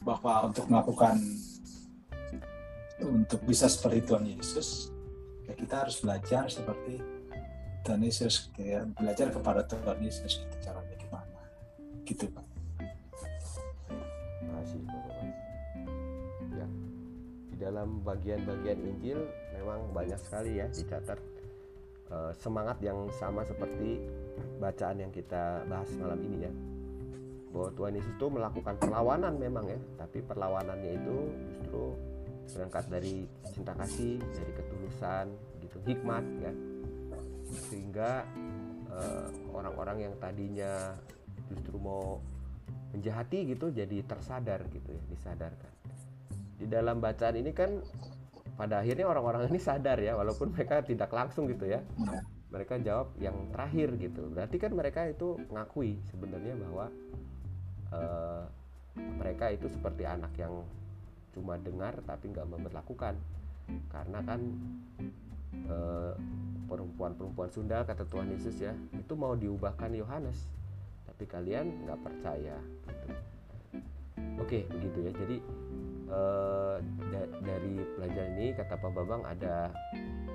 bahwa 0.06 0.46
untuk 0.46 0.70
melakukan 0.70 1.18
untuk 3.02 3.42
bisa 3.42 3.66
seperti 3.66 4.06
Tuhan 4.06 4.24
Yesus, 4.30 4.94
ya 5.42 5.58
kita 5.58 5.82
harus 5.82 5.98
belajar 5.98 6.46
seperti 6.46 7.02
Tuhan 7.82 8.02
Yesus 8.02 8.50
kayak 8.54 8.94
belajar 8.98 9.30
kepada 9.30 9.62
Tuhan 9.62 9.98
Yesus 10.02 10.42
gitu 10.42 10.56
caranya 10.58 10.94
gimana 10.98 11.38
gitu 12.02 12.26
Pak 12.30 12.45
di 17.56 17.64
dalam 17.64 18.04
bagian-bagian 18.04 18.84
Injil 18.84 19.16
memang 19.56 19.88
banyak 19.96 20.20
sekali 20.20 20.60
ya 20.60 20.68
dicatat 20.68 21.16
uh, 22.12 22.28
semangat 22.36 22.76
yang 22.84 23.08
sama 23.16 23.48
seperti 23.48 23.96
bacaan 24.60 25.00
yang 25.00 25.08
kita 25.08 25.64
bahas 25.64 25.88
malam 25.96 26.20
ini 26.20 26.44
ya. 26.44 26.52
Bahwa 27.56 27.72
Tuhan 27.72 27.96
Yesus 27.96 28.12
itu 28.12 28.26
melakukan 28.28 28.76
perlawanan 28.76 29.40
memang 29.40 29.64
ya 29.72 29.80
tapi 29.96 30.20
perlawanannya 30.20 30.92
itu 31.00 31.16
justru 31.56 31.82
berangkat 32.52 32.84
dari 32.92 33.24
cinta 33.56 33.72
kasih 33.72 34.20
dari 34.20 34.52
ketulusan 34.52 35.26
gitu 35.64 35.80
hikmat 35.88 36.24
ya. 36.44 36.52
Sehingga 37.72 38.28
eh, 38.92 39.26
orang-orang 39.56 40.12
yang 40.12 40.14
tadinya 40.20 40.92
justru 41.48 41.80
mau 41.80 42.20
menjahati 42.92 43.48
gitu 43.48 43.72
jadi 43.72 44.04
tersadar 44.04 44.60
gitu 44.68 44.92
ya 44.92 45.02
disadarkan 45.08 45.75
di 46.56 46.66
dalam 46.66 47.00
bacaan 47.00 47.36
ini 47.36 47.52
kan 47.52 47.80
pada 48.56 48.80
akhirnya 48.80 49.04
orang-orang 49.04 49.52
ini 49.52 49.60
sadar 49.60 50.00
ya 50.00 50.16
walaupun 50.16 50.48
mereka 50.56 50.80
tidak 50.80 51.12
langsung 51.12 51.46
gitu 51.52 51.68
ya. 51.68 51.84
Mereka 52.48 52.80
jawab 52.80 53.12
yang 53.20 53.36
terakhir 53.52 54.00
gitu. 54.00 54.32
Berarti 54.32 54.56
kan 54.56 54.72
mereka 54.72 55.04
itu 55.04 55.36
ngakui 55.52 56.00
sebenarnya 56.08 56.56
bahwa 56.56 56.86
uh, 57.92 58.42
mereka 59.20 59.52
itu 59.52 59.68
seperti 59.68 60.08
anak 60.08 60.32
yang 60.40 60.64
cuma 61.36 61.60
dengar 61.60 62.00
tapi 62.08 62.32
nggak 62.32 62.48
memperlakukan. 62.48 63.14
Karena 63.92 64.18
kan 64.24 64.40
uh, 65.68 66.16
perempuan-perempuan 66.64 67.52
Sunda 67.52 67.84
kata 67.84 68.08
Tuhan 68.08 68.32
Yesus 68.32 68.56
ya 68.58 68.72
itu 68.96 69.14
mau 69.14 69.36
diubahkan 69.38 69.94
Yohanes 69.94 70.50
tapi 71.06 71.24
kalian 71.30 71.86
nggak 71.86 72.00
percaya 72.02 72.58
gitu. 72.88 73.08
oke 74.40 74.58
begitu 74.72 74.98
ya. 75.06 75.12
Jadi 75.12 75.36
eh, 76.06 76.76
da 77.12 77.22
dari 77.42 77.74
pelajaran 77.98 78.30
ini 78.38 78.46
kata 78.54 78.74
Pak 78.78 78.90
Babang 78.94 79.22
ada 79.26 79.70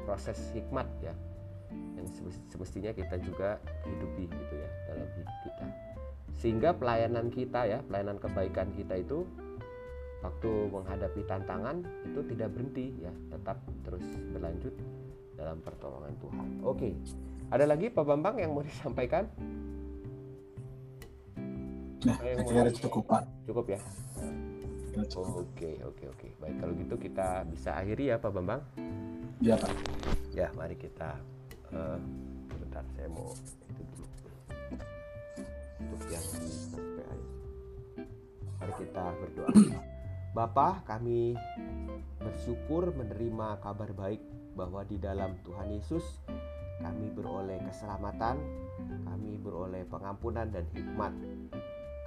proses 0.06 0.38
hikmat 0.56 0.88
ya 1.04 1.16
yang 1.96 2.08
semestinya 2.52 2.92
kita 2.92 3.16
juga 3.24 3.62
hidupi 3.88 4.28
gitu 4.28 4.54
ya 4.60 4.70
dalam 4.92 5.08
hidup 5.16 5.38
kita 5.48 5.66
sehingga 6.42 6.70
pelayanan 6.76 7.28
kita 7.30 7.70
ya 7.70 7.80
pelayanan 7.86 8.18
kebaikan 8.18 8.74
kita 8.76 9.00
itu 9.00 9.24
waktu 10.22 10.52
menghadapi 10.70 11.22
tantangan 11.26 11.82
itu 12.06 12.22
tidak 12.34 12.50
berhenti 12.54 12.94
ya 13.02 13.14
tetap 13.34 13.58
terus 13.86 14.06
berlanjut 14.34 14.74
dalam 15.42 15.58
pertolongan 15.66 16.14
Tuhan. 16.22 16.48
Oke, 16.62 16.90
ada 17.50 17.66
lagi 17.66 17.90
Pak 17.90 18.06
Bambang 18.06 18.38
yang 18.38 18.54
mau 18.54 18.62
disampaikan? 18.62 19.26
Nah, 22.06 22.18
saya 22.18 22.34
kira 22.46 22.72
cukup 22.74 23.04
Pak. 23.10 23.24
Cukup 23.50 23.66
ya. 23.74 23.80
Oke, 24.92 25.80
oke, 25.88 26.04
oke. 26.12 26.28
Baik, 26.44 26.56
kalau 26.60 26.74
gitu 26.76 26.96
kita 27.00 27.48
bisa 27.48 27.80
akhiri 27.80 28.12
ya 28.12 28.20
Pak 28.20 28.32
Bambang. 28.36 28.60
Ya 29.40 29.56
Pak. 29.56 29.72
Ya, 30.36 30.52
mari 30.60 30.76
kita. 30.76 31.16
Uh, 31.72 31.96
bentar, 32.60 32.84
saya 33.00 33.08
mau 33.08 33.32
itu 33.72 33.82
dulu. 33.88 34.06
Untuk 35.80 36.02
yang 36.12 36.26
di 36.44 36.52
Mari 38.62 38.74
kita 38.78 39.04
berdoa. 39.16 39.52
Bapak, 40.36 40.86
kami 40.86 41.40
bersyukur 42.20 42.92
menerima 42.92 43.64
kabar 43.64 43.90
baik 43.96 44.22
bahwa 44.60 44.84
di 44.84 45.00
dalam 45.00 45.40
Tuhan 45.48 45.72
Yesus 45.72 46.04
kami 46.84 47.10
beroleh 47.16 47.64
keselamatan, 47.64 48.38
kami 49.08 49.40
beroleh 49.40 49.88
pengampunan 49.88 50.52
dan 50.52 50.68
hikmat. 50.76 51.16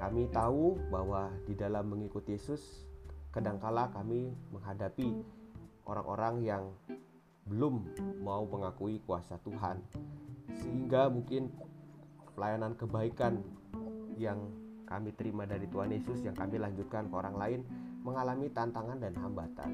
Kami 0.05 0.28
tahu 0.28 0.76
bahwa 0.92 1.32
di 1.48 1.57
dalam 1.57 1.88
mengikuti 1.88 2.36
Yesus 2.36 2.61
kadangkala 3.32 3.88
kami 3.88 4.36
menghadapi 4.52 5.24
orang-orang 5.88 6.44
yang 6.44 6.64
belum 7.48 7.88
mau 8.20 8.44
mengakui 8.44 9.00
kuasa 9.09 9.40
Tuhan. 9.40 9.80
Sehingga 10.61 11.09
mungkin 11.09 11.48
pelayanan 12.36 12.76
kebaikan 12.76 13.40
yang 14.20 14.44
kami 14.84 15.16
terima 15.16 15.48
dari 15.48 15.64
Tuhan 15.72 15.96
Yesus 15.96 16.20
yang 16.20 16.36
kami 16.36 16.61
lanjutkan 16.61 17.09
ke 17.09 17.14
orang 17.16 17.40
lain 17.40 17.61
mengalami 18.05 18.52
tantangan 18.52 19.00
dan 19.00 19.16
hambatan. 19.16 19.70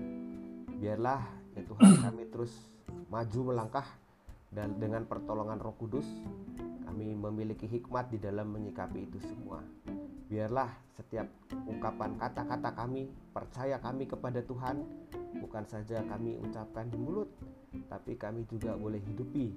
Biarlah 0.79 1.27
ya 1.59 1.67
Tuhan 1.67 2.07
kami 2.07 2.31
terus 2.31 2.55
maju 3.11 3.51
melangkah 3.51 3.89
dan 4.55 4.79
dengan 4.79 5.11
pertolongan 5.11 5.59
Roh 5.59 5.75
Kudus 5.75 6.07
kami 6.87 7.19
memiliki 7.19 7.67
hikmat 7.67 8.15
di 8.15 8.23
dalam 8.23 8.55
menyikapi 8.55 9.11
itu 9.11 9.19
semua. 9.27 9.59
Biarlah 10.31 10.71
setiap 10.95 11.27
ungkapan 11.67 12.15
kata-kata 12.15 12.71
kami, 12.79 13.11
percaya 13.35 13.83
kami 13.83 14.07
kepada 14.07 14.39
Tuhan, 14.47 14.87
bukan 15.43 15.67
saja 15.67 16.07
kami 16.07 16.39
ucapkan 16.39 16.87
di 16.87 16.95
mulut, 16.95 17.27
tapi 17.91 18.15
kami 18.15 18.47
juga 18.47 18.79
boleh 18.79 19.03
hidupi 19.03 19.51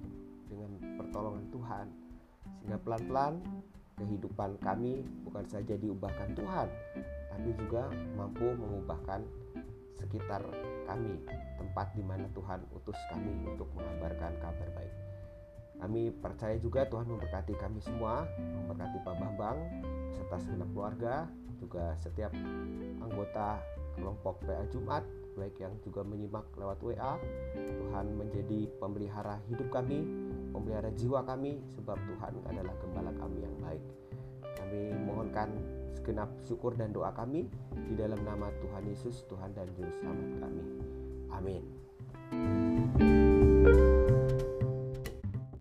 dengan 0.50 0.74
pertolongan 0.98 1.46
Tuhan. 1.54 1.86
Sehingga 2.58 2.78
pelan-pelan 2.82 3.38
kehidupan 4.02 4.58
kami 4.58 5.06
bukan 5.22 5.46
saja 5.46 5.78
diubahkan 5.78 6.34
Tuhan, 6.34 6.66
tapi 7.30 7.50
juga 7.54 7.86
mampu 8.18 8.50
mengubahkan 8.58 9.22
sekitar 9.94 10.42
kami, 10.90 11.22
tempat 11.54 11.86
di 11.94 12.02
mana 12.02 12.26
Tuhan 12.34 12.66
utus 12.74 12.98
kami 13.14 13.46
untuk 13.46 13.70
mengabarkan 13.78 14.42
kabar 14.42 14.68
baik. 14.74 15.13
Kami 15.78 16.14
percaya 16.14 16.56
juga 16.56 16.86
Tuhan 16.86 17.06
memberkati 17.08 17.54
kami 17.58 17.82
semua, 17.82 18.24
memberkati 18.38 18.98
Pak 19.02 19.14
Bambang, 19.20 19.58
serta 20.14 20.36
segenap 20.40 20.68
keluarga, 20.72 21.14
juga 21.58 21.94
setiap 21.98 22.32
anggota 23.02 23.60
kelompok 23.94 24.42
PA 24.42 24.64
Jumat, 24.70 25.04
baik 25.34 25.58
yang 25.58 25.74
juga 25.82 26.02
menyimak 26.06 26.46
lewat 26.58 26.78
WA. 26.82 27.18
Tuhan 27.54 28.06
menjadi 28.18 28.66
pemelihara 28.78 29.38
hidup 29.50 29.70
kami, 29.70 30.02
pemelihara 30.50 30.90
jiwa 30.94 31.22
kami, 31.26 31.62
sebab 31.74 31.98
Tuhan 31.98 32.34
adalah 32.50 32.74
gembala 32.82 33.12
kami 33.18 33.38
yang 33.42 33.56
baik. 33.62 33.82
Kami 34.54 34.94
mohonkan 35.04 35.50
segenap 35.94 36.30
syukur 36.44 36.74
dan 36.76 36.92
doa 36.92 37.14
kami 37.14 37.48
di 37.88 37.94
dalam 37.96 38.20
nama 38.22 38.50
Tuhan 38.60 38.84
Yesus, 38.88 39.24
Tuhan 39.30 39.54
dan 39.54 39.68
Juru 39.72 39.90
Selamat 39.94 40.28
kami. 40.42 40.62
Amin. 41.34 41.62